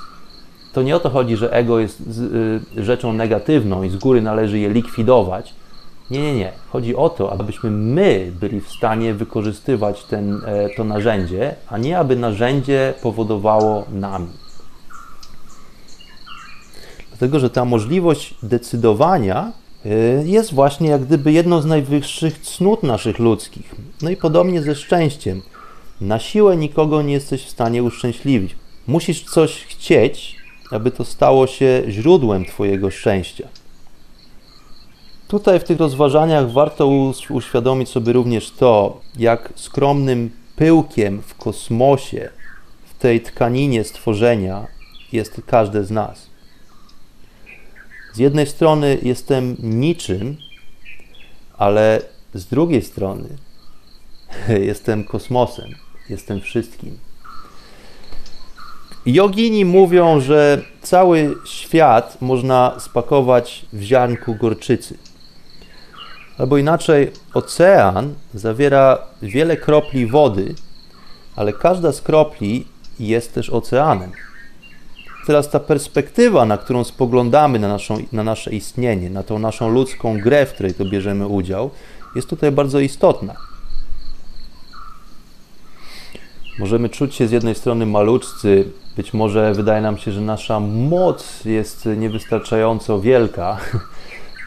[0.72, 2.00] to nie o to chodzi, że ego jest
[2.76, 5.54] y, rzeczą negatywną i z góry należy je likwidować.
[6.10, 6.52] Nie, nie, nie.
[6.68, 11.98] Chodzi o to, abyśmy my byli w stanie wykorzystywać ten, e, to narzędzie, a nie
[11.98, 14.28] aby narzędzie powodowało nami.
[17.08, 19.52] Dlatego, że ta możliwość decydowania
[19.86, 23.74] y, jest właśnie jak gdyby jedną z najwyższych cnót naszych ludzkich.
[24.02, 25.42] No i podobnie ze szczęściem.
[26.00, 28.56] Na siłę nikogo nie jesteś w stanie uszczęśliwić.
[28.86, 30.41] Musisz coś chcieć,
[30.72, 33.48] aby to stało się źródłem Twojego szczęścia.
[35.28, 36.90] Tutaj w tych rozważaniach warto
[37.30, 42.30] uświadomić sobie również to, jak skromnym pyłkiem w kosmosie,
[42.84, 44.66] w tej tkaninie stworzenia
[45.12, 46.26] jest każde z nas.
[48.14, 50.36] Z jednej strony jestem niczym,
[51.58, 52.02] ale
[52.34, 53.28] z drugiej strony
[54.70, 55.70] jestem kosmosem,
[56.08, 56.98] jestem wszystkim.
[59.06, 64.98] Jogini mówią, że cały świat można spakować w ziarnku gorczycy.
[66.38, 70.54] Albo inaczej, ocean zawiera wiele kropli wody,
[71.36, 72.66] ale każda z kropli
[73.00, 74.12] jest też oceanem.
[75.26, 80.20] Teraz ta perspektywa, na którą spoglądamy na, naszą, na nasze istnienie, na tą naszą ludzką
[80.20, 81.70] grę, w której to bierzemy udział,
[82.16, 83.51] jest tutaj bardzo istotna.
[86.58, 88.64] Możemy czuć się z jednej strony maluczcy,
[88.96, 93.56] być może wydaje nam się, że nasza moc jest niewystarczająco wielka.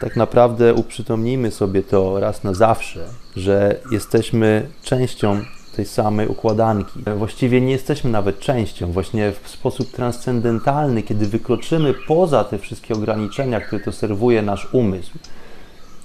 [0.00, 3.04] Tak naprawdę uprzytomnijmy sobie to raz na zawsze,
[3.36, 5.40] że jesteśmy częścią
[5.76, 7.00] tej samej układanki.
[7.16, 13.60] Właściwie nie jesteśmy nawet częścią, właśnie w sposób transcendentalny, kiedy wykroczymy poza te wszystkie ograniczenia,
[13.60, 15.18] które to serwuje nasz umysł.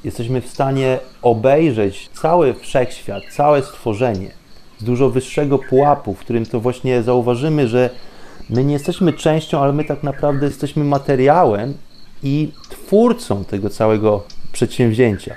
[0.04, 4.41] Jesteśmy w stanie obejrzeć cały wszechświat, całe stworzenie
[4.82, 7.90] z dużo wyższego pułapu, w którym to właśnie zauważymy, że
[8.50, 11.74] my nie jesteśmy częścią, ale my tak naprawdę jesteśmy materiałem
[12.24, 15.36] i twórcą tego całego przedsięwzięcia.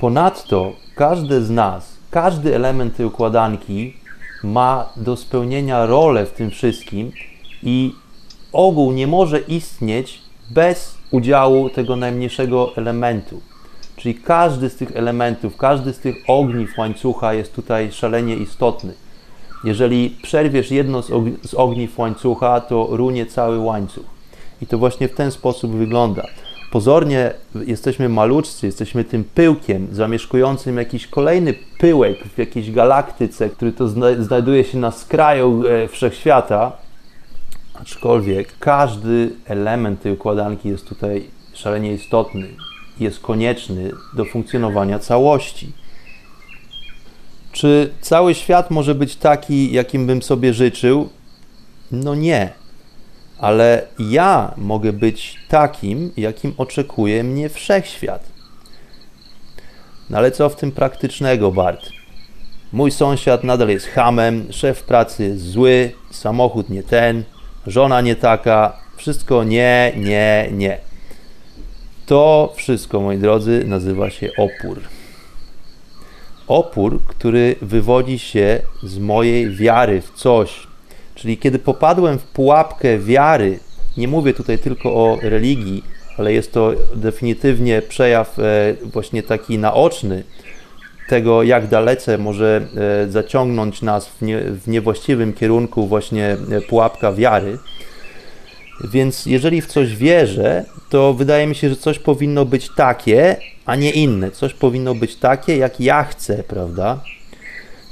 [0.00, 3.94] Ponadto każdy z nas każdy element tej układanki
[4.44, 7.12] ma do spełnienia rolę w tym wszystkim
[7.62, 7.94] i
[8.52, 13.40] ogół nie może istnieć bez udziału tego najmniejszego elementu.
[14.02, 18.92] Czyli każdy z tych elementów, każdy z tych ogniw łańcucha jest tutaj szalenie istotny.
[19.64, 24.04] Jeżeli przerwiesz jedno z, og- z ogniw łańcucha, to runie cały łańcuch.
[24.62, 26.22] I to właśnie w ten sposób wygląda.
[26.72, 27.30] Pozornie
[27.66, 34.22] jesteśmy maluczcy, jesteśmy tym pyłkiem zamieszkującym jakiś kolejny pyłek w jakiejś galaktyce, który to zna-
[34.22, 36.72] znajduje się na skraju e, wszechświata.
[37.74, 41.24] Aczkolwiek każdy element tej układanki jest tutaj
[41.54, 42.48] szalenie istotny,
[43.02, 45.72] jest konieczny do funkcjonowania całości.
[47.52, 51.08] Czy cały świat może być taki, jakim bym sobie życzył?
[51.92, 52.50] No nie.
[53.38, 58.22] Ale ja mogę być takim, jakim oczekuje mnie wszechświat.
[60.10, 61.88] No ale co w tym praktycznego, Bart?
[62.72, 67.24] Mój sąsiad nadal jest hamem, szef pracy zły, samochód nie ten,
[67.66, 70.91] żona nie taka, wszystko nie, nie, nie.
[72.06, 74.80] To wszystko, moi drodzy, nazywa się opór.
[76.46, 80.66] Opór, który wywodzi się z mojej wiary w coś.
[81.14, 83.58] Czyli kiedy popadłem w pułapkę wiary,
[83.96, 85.84] nie mówię tutaj tylko o religii,
[86.18, 88.42] ale jest to definitywnie przejaw e,
[88.82, 90.24] właśnie taki naoczny
[91.08, 92.66] tego, jak dalece może
[93.06, 94.18] e, zaciągnąć nas w,
[94.62, 97.58] w niewłaściwym kierunku właśnie e, pułapka wiary.
[98.84, 103.76] Więc jeżeli w coś wierzę, to wydaje mi się, że coś powinno być takie, a
[103.76, 104.30] nie inne.
[104.30, 107.00] Coś powinno być takie, jak ja chcę, prawda?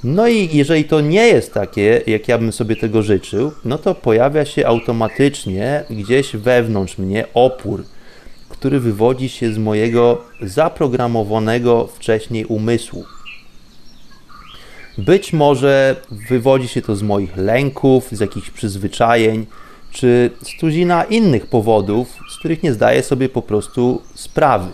[0.04, 3.94] No i jeżeli to nie jest takie, jak ja bym sobie tego życzył, no to
[3.94, 7.84] pojawia się automatycznie gdzieś wewnątrz mnie opór,
[8.48, 13.04] który wywodzi się z mojego zaprogramowanego wcześniej umysłu.
[14.98, 15.96] Być może
[16.28, 19.46] wywodzi się to z moich lęków, z jakichś przyzwyczajeń,
[19.90, 24.70] czy z tuzina innych powodów, z których nie zdaję sobie po prostu sprawy.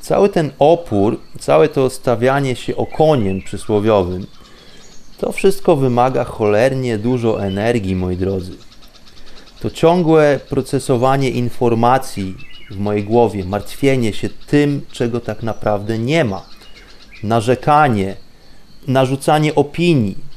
[0.00, 4.26] Cały ten opór, całe to stawianie się okoniem przysłowiowym,
[5.18, 8.52] to wszystko wymaga cholernie dużo energii, moi drodzy.
[9.60, 12.36] To ciągłe procesowanie informacji
[12.70, 16.46] w mojej głowie, martwienie się tym, czego tak naprawdę nie ma,
[17.22, 18.16] narzekanie,
[18.86, 20.29] narzucanie opinii,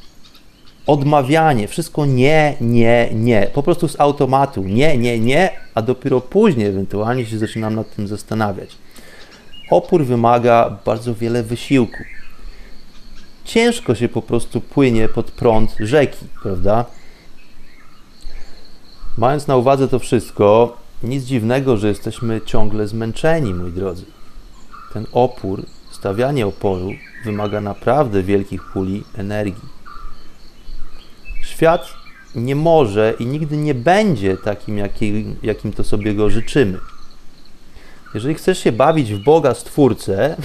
[0.88, 6.68] odmawianie, wszystko nie, nie, nie, po prostu z automatu, nie, nie, nie, a dopiero później
[6.68, 8.76] ewentualnie się zaczynam nad tym zastanawiać.
[9.70, 12.04] Opór wymaga bardzo wiele wysiłku.
[13.46, 16.86] Ciężko się po prostu płynie pod prąd rzeki, prawda?
[19.18, 24.06] Mając na uwadze to wszystko, nic dziwnego, że jesteśmy ciągle zmęczeni, moi drodzy.
[24.94, 26.92] Ten opór, stawianie oporu
[27.26, 29.83] wymaga naprawdę wielkich puli energii.
[31.54, 31.94] Świat
[32.36, 36.80] nie może i nigdy nie będzie takim, jakim, jakim to sobie go życzymy.
[38.14, 40.36] Jeżeli chcesz się bawić w Boga Stwórcę,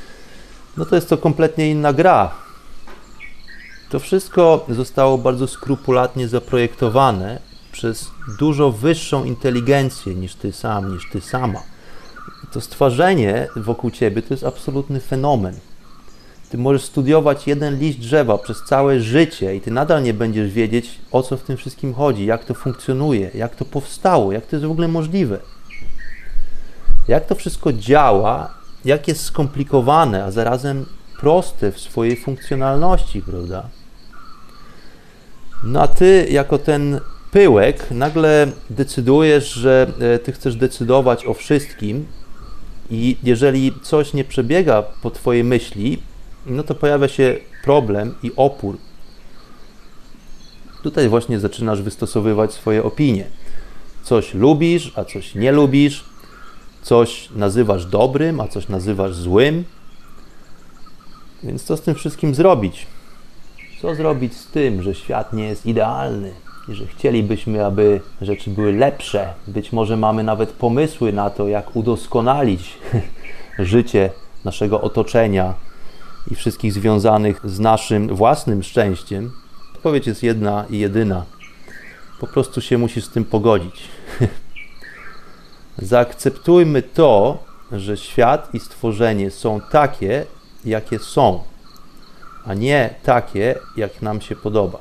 [0.76, 2.34] no to jest to kompletnie inna gra.
[3.90, 7.40] To wszystko zostało bardzo skrupulatnie zaprojektowane
[7.72, 11.62] przez dużo wyższą inteligencję niż ty sam, niż ty sama.
[12.52, 15.54] To stworzenie wokół ciebie to jest absolutny fenomen.
[16.50, 21.00] Ty możesz studiować jeden liść drzewa przez całe życie i ty nadal nie będziesz wiedzieć,
[21.12, 24.66] o co w tym wszystkim chodzi, jak to funkcjonuje, jak to powstało, jak to jest
[24.66, 25.38] w ogóle możliwe.
[27.08, 30.86] Jak to wszystko działa, jak jest skomplikowane, a zarazem
[31.20, 33.68] proste w swojej funkcjonalności, prawda?
[35.64, 42.06] No a ty, jako ten pyłek, nagle decydujesz, że e, ty chcesz decydować o wszystkim,
[42.90, 46.02] i jeżeli coś nie przebiega po twojej myśli,
[46.46, 48.76] no to pojawia się problem i opór.
[50.82, 53.24] Tutaj właśnie zaczynasz wystosowywać swoje opinie.
[54.02, 56.04] Coś lubisz, a coś nie lubisz,
[56.82, 59.64] coś nazywasz dobrym, a coś nazywasz złym.
[61.42, 62.86] Więc co z tym wszystkim zrobić?
[63.82, 66.32] Co zrobić z tym, że świat nie jest idealny
[66.68, 69.34] i że chcielibyśmy, aby rzeczy były lepsze?
[69.46, 72.78] Być może mamy nawet pomysły na to, jak udoskonalić
[73.58, 74.10] życie
[74.44, 75.54] naszego otoczenia
[76.30, 79.32] i wszystkich związanych z naszym własnym szczęściem.
[79.74, 81.24] Odpowiedź jest jedna i jedyna.
[82.20, 83.82] Po prostu się musisz z tym pogodzić.
[85.78, 87.38] Zaakceptujmy to,
[87.72, 90.26] że świat i stworzenie są takie,
[90.64, 91.42] jakie są,
[92.44, 94.78] a nie takie, jak nam się podoba.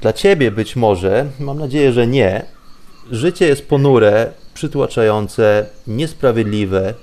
[0.00, 2.44] Dla ciebie być może, mam nadzieję, że nie,
[3.10, 6.94] życie jest ponure, przytłaczające, niesprawiedliwe,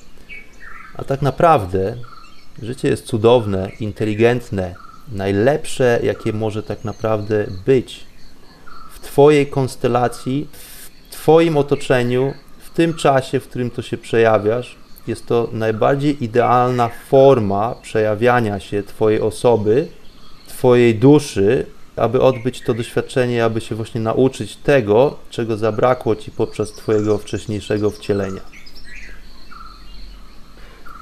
[1.02, 1.95] A tak naprawdę
[2.62, 4.76] życie jest cudowne, inteligentne,
[5.12, 8.06] najlepsze, jakie może tak naprawdę być
[8.93, 14.76] w Twojej konstelacji, w Twoim otoczeniu, w tym czasie, w którym to się przejawiasz.
[15.08, 19.88] Jest to najbardziej idealna forma przejawiania się Twojej osoby,
[20.47, 26.72] Twojej duszy, aby odbyć to doświadczenie, aby się właśnie nauczyć tego, czego zabrakło Ci podczas
[26.72, 28.51] Twojego wcześniejszego wcielenia.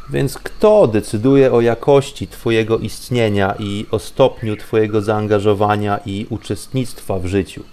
[0.10, 7.26] Więc kto decyduje o jakości Twojego istnienia i o stopniu Twojego zaangażowania i uczestnictwa w
[7.26, 7.64] życiu?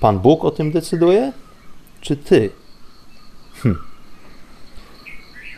[0.00, 1.32] Pan Bóg o tym decyduje?
[2.00, 2.50] Czy Ty?
[3.62, 3.78] Hm.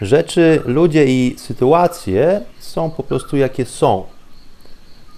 [0.00, 4.06] Rzeczy, ludzie i sytuacje są po prostu jakie są.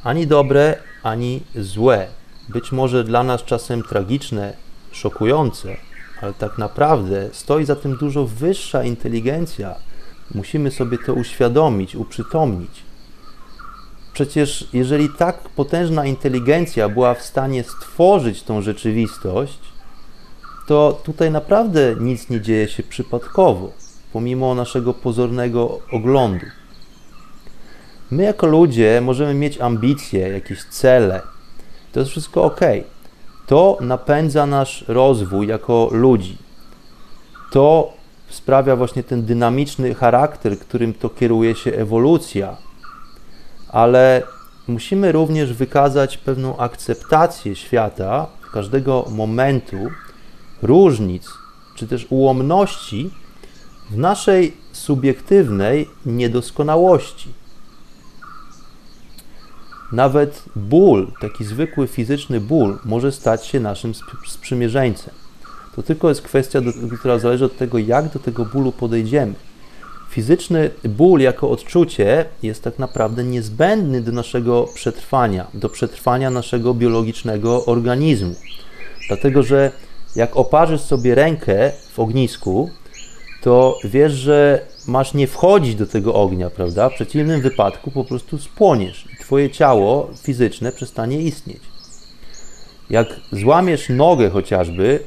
[0.05, 2.09] Ani dobre, ani złe.
[2.49, 4.57] Być może dla nas czasem tragiczne,
[4.93, 5.77] szokujące,
[6.23, 9.92] ale tak naprawdę stoi za tym dużo wyższa inteligencja.
[10.35, 12.83] Musimy sobie to uświadomić, uprzytomnić.
[14.13, 19.59] Przecież, jeżeli tak potężna inteligencja była w stanie stworzyć tą rzeczywistość,
[20.67, 23.73] to tutaj naprawdę nic nie dzieje się przypadkowo,
[24.13, 26.47] pomimo naszego pozornego oglądu.
[28.11, 31.23] My, jako ludzie, możemy mieć ambicje, jakieś cele.
[31.93, 32.61] To jest wszystko ok.
[33.47, 36.37] To napędza nasz rozwój jako ludzi.
[37.51, 37.93] To
[38.35, 42.57] sprawia właśnie ten dynamiczny charakter, którym to kieruje się ewolucja.
[43.69, 44.23] Ale
[44.69, 49.77] musimy również wykazać pewną akceptację świata, każdego momentu,
[50.63, 51.29] różnic,
[51.77, 53.11] czy też ułomności
[53.91, 57.33] w naszej subiektywnej niedoskonałości.
[59.93, 63.93] Nawet ból, taki zwykły fizyczny ból, może stać się naszym
[64.27, 65.22] sprzymierzeńcem.
[65.77, 69.35] To tylko jest kwestia, do, która zależy od tego, jak do tego bólu podejdziemy.
[70.11, 77.65] Fizyczny ból jako odczucie jest tak naprawdę niezbędny do naszego przetrwania, do przetrwania naszego biologicznego
[77.65, 78.35] organizmu.
[79.09, 79.71] Dlatego, że
[80.17, 82.71] jak oparzysz sobie rękę w ognisku,
[83.43, 86.89] to wiesz, że masz nie wchodzić do tego ognia, prawda?
[86.89, 91.61] W przeciwnym wypadku po prostu spłoniesz i twoje ciało fizyczne przestanie istnieć.
[92.91, 95.01] Jak złamiesz nogę chociażby,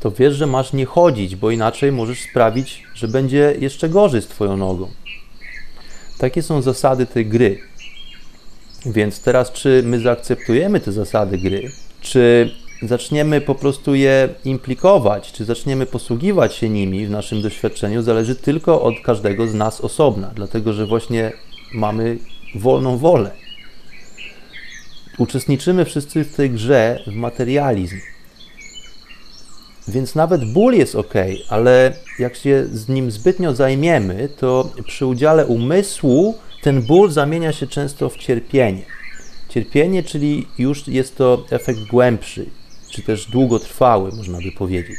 [0.00, 4.26] to wiesz, że masz nie chodzić, bo inaczej możesz sprawić, że będzie jeszcze gorzej z
[4.26, 4.88] twoją nogą.
[6.18, 7.58] Takie są zasady tej gry.
[8.86, 11.70] Więc teraz, czy my zaakceptujemy te zasady gry,
[12.00, 12.50] czy
[12.82, 18.82] zaczniemy po prostu je implikować, czy zaczniemy posługiwać się nimi w naszym doświadczeniu, zależy tylko
[18.82, 21.32] od każdego z nas osobna, dlatego że właśnie
[21.74, 22.18] mamy
[22.54, 23.30] wolną wolę.
[25.18, 27.96] Uczestniczymy wszyscy w tej grze w materializm.
[29.90, 31.14] Więc nawet ból jest ok,
[31.48, 37.66] ale jak się z nim zbytnio zajmiemy, to przy udziale umysłu ten ból zamienia się
[37.66, 38.82] często w cierpienie.
[39.48, 42.46] Cierpienie, czyli już jest to efekt głębszy,
[42.90, 44.98] czy też długotrwały, można by powiedzieć.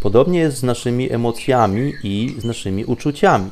[0.00, 3.50] Podobnie jest z naszymi emocjami i z naszymi uczuciami.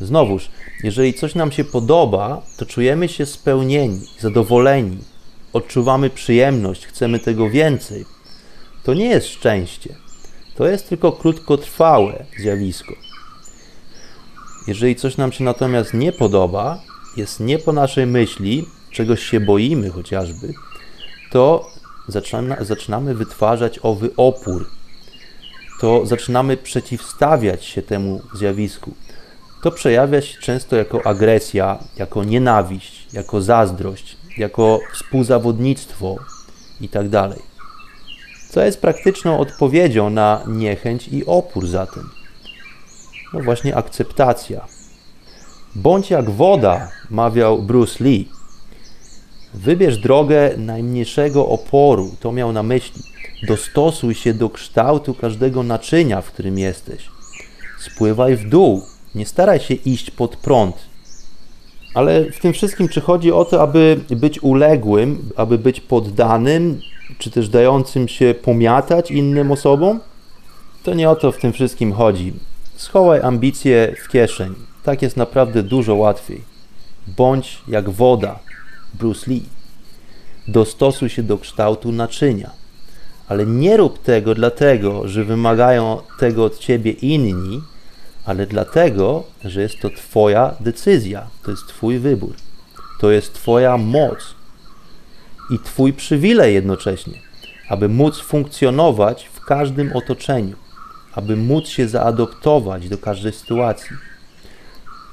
[0.00, 0.50] Znowuż,
[0.82, 4.98] jeżeli coś nam się podoba, to czujemy się spełnieni, zadowoleni,
[5.52, 8.04] odczuwamy przyjemność, chcemy tego więcej.
[8.82, 9.94] To nie jest szczęście.
[10.54, 12.94] To jest tylko krótkotrwałe zjawisko.
[14.66, 16.82] Jeżeli coś nam się natomiast nie podoba,
[17.16, 20.54] jest nie po naszej myśli, czegoś się boimy chociażby,
[21.30, 21.70] to
[22.08, 24.66] zaczyna, zaczynamy wytwarzać owy opór,
[25.80, 28.94] to zaczynamy przeciwstawiać się temu zjawisku.
[29.62, 36.16] To przejawia się często jako agresja, jako nienawiść, jako zazdrość, jako współzawodnictwo
[36.80, 37.28] itd.
[38.50, 42.10] Co jest praktyczną odpowiedzią na niechęć i opór zatem?
[43.32, 44.64] No właśnie akceptacja.
[45.74, 48.28] Bądź jak woda, mawiał Bruce Lee.
[49.54, 53.02] Wybierz drogę najmniejszego oporu, to miał na myśli.
[53.48, 57.08] Dostosuj się do kształtu każdego naczynia, w którym jesteś.
[57.78, 58.82] Spływaj w dół,
[59.14, 60.76] nie staraj się iść pod prąd.
[61.94, 66.80] Ale w tym wszystkim, czy chodzi o to, aby być uległym, aby być poddanym,
[67.18, 70.00] czy też dającym się pomiatać innym osobom?
[70.82, 72.32] To nie o to w tym wszystkim chodzi.
[72.76, 74.54] Schowaj ambicje w kieszeń.
[74.82, 76.42] Tak jest naprawdę dużo łatwiej.
[77.06, 78.38] Bądź jak woda,
[78.94, 79.42] Bruce Lee.
[80.48, 82.50] Dostosuj się do kształtu naczynia.
[83.28, 87.62] Ale nie rób tego dlatego, że wymagają tego od ciebie inni,
[88.24, 92.34] ale dlatego, że jest to Twoja decyzja, to jest Twój wybór,
[93.00, 94.34] to jest Twoja moc
[95.50, 97.18] i Twój przywilej jednocześnie,
[97.68, 100.56] aby móc funkcjonować w każdym otoczeniu,
[101.12, 103.96] aby móc się zaadoptować do każdej sytuacji.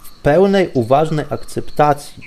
[0.04, 2.24] W pełnej, uważnej akceptacji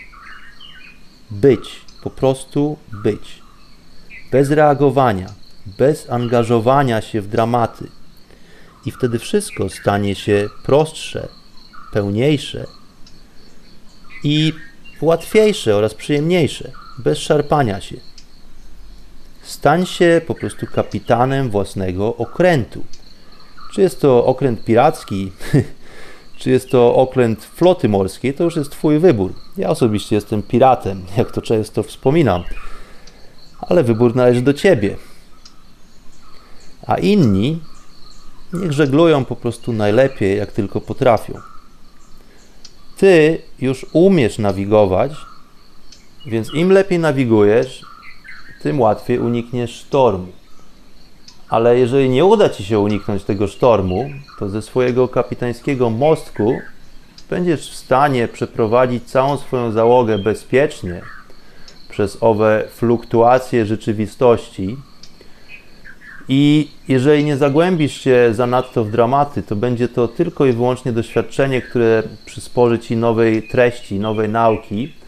[1.31, 3.43] być, po prostu być.
[4.33, 5.27] Bez reagowania,
[5.79, 7.89] bez angażowania się w dramaty.
[8.87, 11.29] I wtedy wszystko stanie się prostsze,
[11.93, 12.67] pełniejsze
[14.25, 14.53] i
[15.01, 16.73] łatwiejsze oraz przyjemniejsze,
[17.03, 17.97] bez szarpania się.
[19.43, 22.85] Stań się po prostu kapitanem własnego okrętu.
[23.73, 25.33] Czy jest to okręt piracki,
[26.39, 29.35] czy jest to okręt floty morskiej, to już jest Twój wybór.
[29.57, 32.43] Ja osobiście jestem piratem, jak to często wspominam,
[33.61, 34.97] ale wybór należy do Ciebie.
[36.87, 37.63] A inni
[38.53, 41.41] niech żeglują po prostu najlepiej, jak tylko potrafią.
[42.97, 45.13] Ty już umiesz nawigować,
[46.31, 47.83] więc im lepiej nawigujesz,
[48.63, 50.33] tym łatwiej unikniesz sztormu.
[51.49, 56.59] Ale jeżeli nie uda Ci się uniknąć tego sztormu, to ze swojego kapitańskiego mostku
[57.31, 61.01] będziesz w stanie przeprowadzić całą swoją załogę bezpiecznie
[61.89, 64.77] przez owe fluktuacje rzeczywistości.
[66.29, 71.63] I jeżeli nie zagłębisz się zanadto w dramaty, to będzie to tylko i wyłącznie doświadczenie,
[71.63, 75.00] które przysporzy Ci nowej treści, nowej nauki,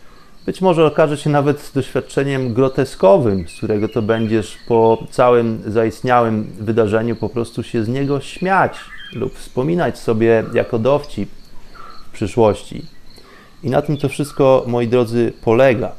[0.46, 7.16] być może okaże się nawet doświadczeniem groteskowym, z którego to będziesz po całym zaistniałym wydarzeniu
[7.16, 8.78] po prostu się z niego śmiać
[9.12, 11.30] lub wspominać sobie jako dowcip
[12.08, 12.86] w przyszłości.
[13.62, 15.92] I na tym to wszystko, moi drodzy, polega.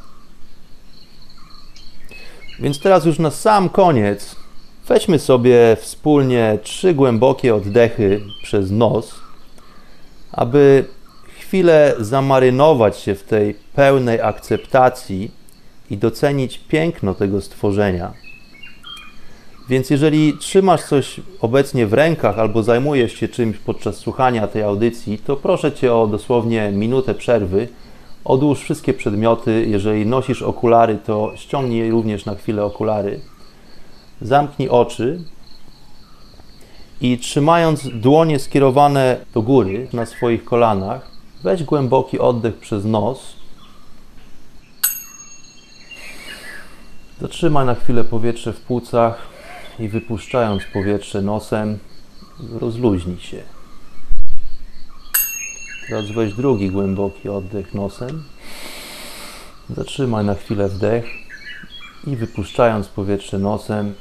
[2.60, 4.36] Więc teraz już na sam koniec
[4.88, 9.16] weźmy sobie wspólnie trzy głębokie oddechy przez nos,
[10.32, 10.86] aby
[11.54, 15.32] chwilę zamarynować się w tej pełnej akceptacji
[15.90, 18.14] i docenić piękno tego stworzenia.
[19.70, 25.18] Więc jeżeli trzymasz coś obecnie w rękach albo zajmujesz się czymś podczas słuchania tej audycji,
[25.18, 27.68] to proszę Cię o dosłownie minutę przerwy.
[28.26, 29.66] Odłóż wszystkie przedmioty.
[29.68, 33.20] Jeżeli nosisz okulary, to ściągnij również na chwilę okulary.
[34.22, 35.24] Zamknij oczy
[37.02, 41.13] i trzymając dłonie skierowane do góry na swoich kolanach,
[41.44, 43.36] Weź głęboki oddech przez nos.
[47.22, 49.28] Zatrzymaj na chwilę powietrze w płucach
[49.80, 51.80] i wypuszczając powietrze nosem,
[52.60, 53.44] rozluźnij się.
[55.90, 58.24] Teraz weź drugi głęboki oddech nosem.
[59.70, 61.06] Zatrzymaj na chwilę wdech
[62.08, 63.94] i wypuszczając powietrze nosem,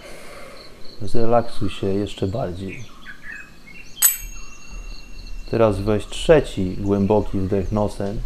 [1.02, 2.84] zrelaksuj się jeszcze bardziej.
[5.52, 8.20] Teraz weź trzeci głęboki wdech nosem.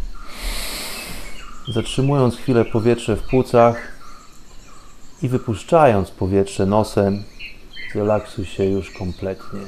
[1.73, 3.91] Zatrzymując chwilę powietrze w płucach
[5.21, 7.23] i wypuszczając powietrze nosem,
[7.93, 9.59] zrelaksuj się już kompletnie.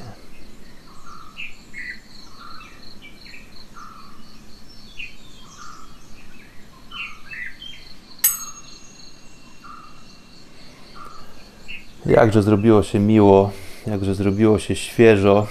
[12.06, 13.50] Jakże zrobiło się miło,
[13.86, 15.46] jakże zrobiło się świeżo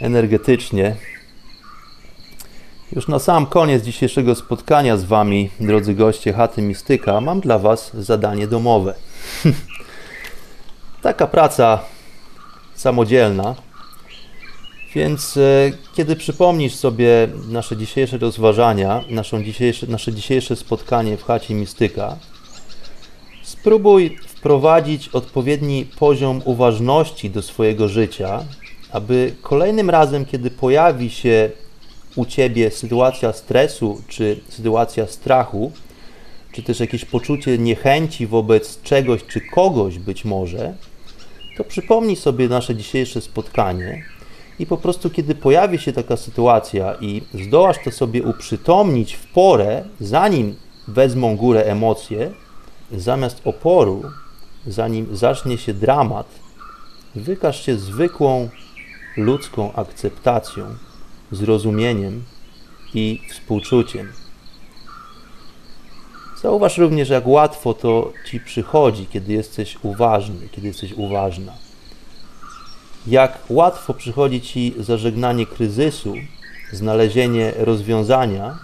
[0.00, 0.96] energetycznie.
[2.92, 7.90] Już na sam koniec dzisiejszego spotkania z Wami, drodzy goście Chaty Mistyka, mam dla Was
[7.94, 8.94] zadanie domowe.
[11.02, 11.78] Taka praca
[12.74, 13.54] samodzielna.
[14.94, 21.54] Więc e, kiedy przypomnisz sobie nasze dzisiejsze rozważania, naszą dzisiejsze, nasze dzisiejsze spotkanie w chacie
[21.54, 22.16] Mistyka,
[23.42, 28.44] spróbuj wprowadzić odpowiedni poziom uważności do swojego życia
[28.96, 31.50] aby kolejnym razem, kiedy pojawi się
[32.16, 35.72] u ciebie sytuacja stresu czy sytuacja strachu,
[36.52, 40.74] czy też jakieś poczucie niechęci wobec czegoś czy kogoś być może,
[41.56, 44.04] to przypomnij sobie nasze dzisiejsze spotkanie
[44.58, 49.84] i po prostu, kiedy pojawi się taka sytuacja i zdołasz to sobie uprzytomnić w porę,
[50.00, 50.56] zanim
[50.88, 52.30] wezmą górę emocje,
[52.92, 54.02] zamiast oporu,
[54.66, 56.26] zanim zacznie się dramat,
[57.14, 58.48] wykaż się zwykłą
[59.16, 60.76] ludzką akceptacją,
[61.32, 62.24] zrozumieniem
[62.94, 64.12] i współczuciem.
[66.42, 71.52] Zauważ również, jak łatwo to ci przychodzi, kiedy jesteś uważny, kiedy jesteś uważna.
[73.06, 76.14] Jak łatwo przychodzi ci zażegnanie kryzysu,
[76.72, 78.58] znalezienie rozwiązania,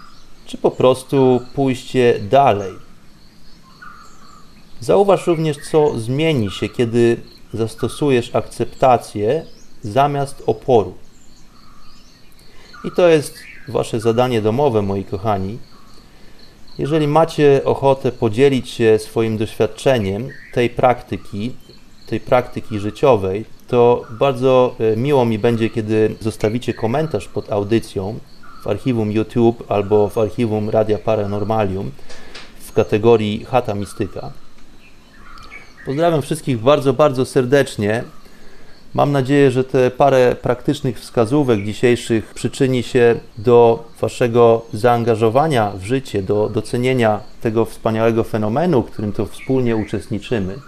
[0.47, 2.73] czy po prostu pójście dalej.
[4.81, 7.17] Zauważ również, co zmieni się, kiedy
[7.55, 9.47] zastosujesz akceptację
[9.83, 10.95] zamiast oporu.
[12.85, 13.35] I to jest
[13.69, 15.59] Wasze zadanie domowe, moi kochani.
[16.79, 21.53] Jeżeli macie ochotę podzielić się swoim doświadczeniem tej praktyki,
[22.07, 28.19] tej praktyki życiowej, to bardzo e, miło mi będzie, kiedy zostawicie komentarz pod audycją
[28.63, 31.91] w archiwum YouTube albo w archiwum Radia Paranormalium
[32.61, 34.33] w kategorii Chata Mistyka.
[35.87, 38.05] Pozdrawiam wszystkich bardzo, bardzo serdecznie.
[38.95, 46.23] Mam nadzieję, że te parę praktycznych wskazówek dzisiejszych przyczyni się do Waszego zaangażowania w życie,
[46.23, 50.59] do docenienia tego wspaniałego fenomenu, którym to wspólnie uczestniczymy.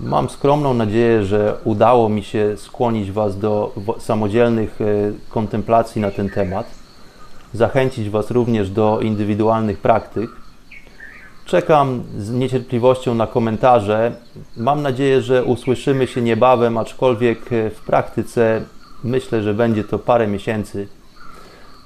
[0.00, 4.84] Mam skromną nadzieję, że udało mi się skłonić Was do samodzielnych e,
[5.28, 6.66] kontemplacji na ten temat,
[7.54, 10.30] zachęcić Was również do indywidualnych praktyk.
[11.52, 14.12] Czekam z niecierpliwością na komentarze.
[14.56, 18.62] Mam nadzieję, że usłyszymy się niebawem, aczkolwiek e, w praktyce
[19.04, 20.88] myślę, że będzie to parę miesięcy,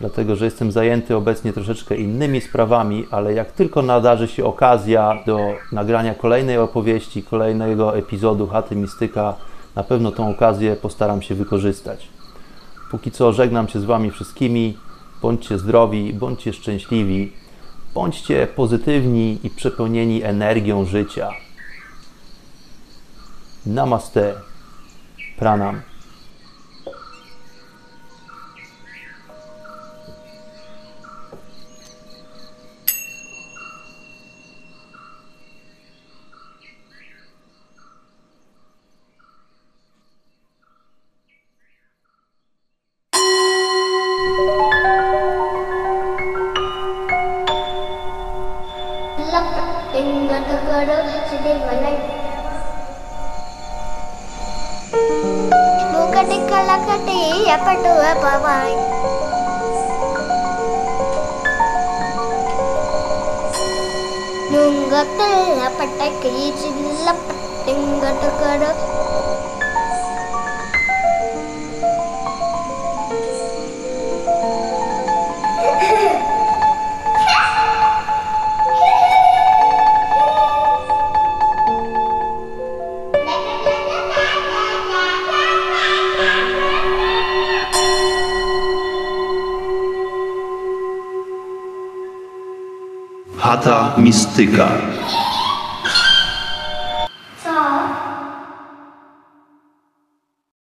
[0.01, 5.39] dlatego że jestem zajęty obecnie troszeczkę innymi sprawami, ale jak tylko nadarzy się okazja do
[5.73, 9.35] nagrania kolejnej opowieści, kolejnego epizodu Chaty Mistyka,
[9.77, 12.09] na pewno tą okazję postaram się wykorzystać.
[12.91, 14.77] Póki co żegnam się z Wami wszystkimi.
[15.23, 17.46] Bądźcie zdrowi, bądźcie szczęśliwi.
[17.97, 21.33] Bądźcie pozytywni i przepełnieni energią życia.
[23.67, 24.35] Namaste.
[25.39, 25.81] Pranam.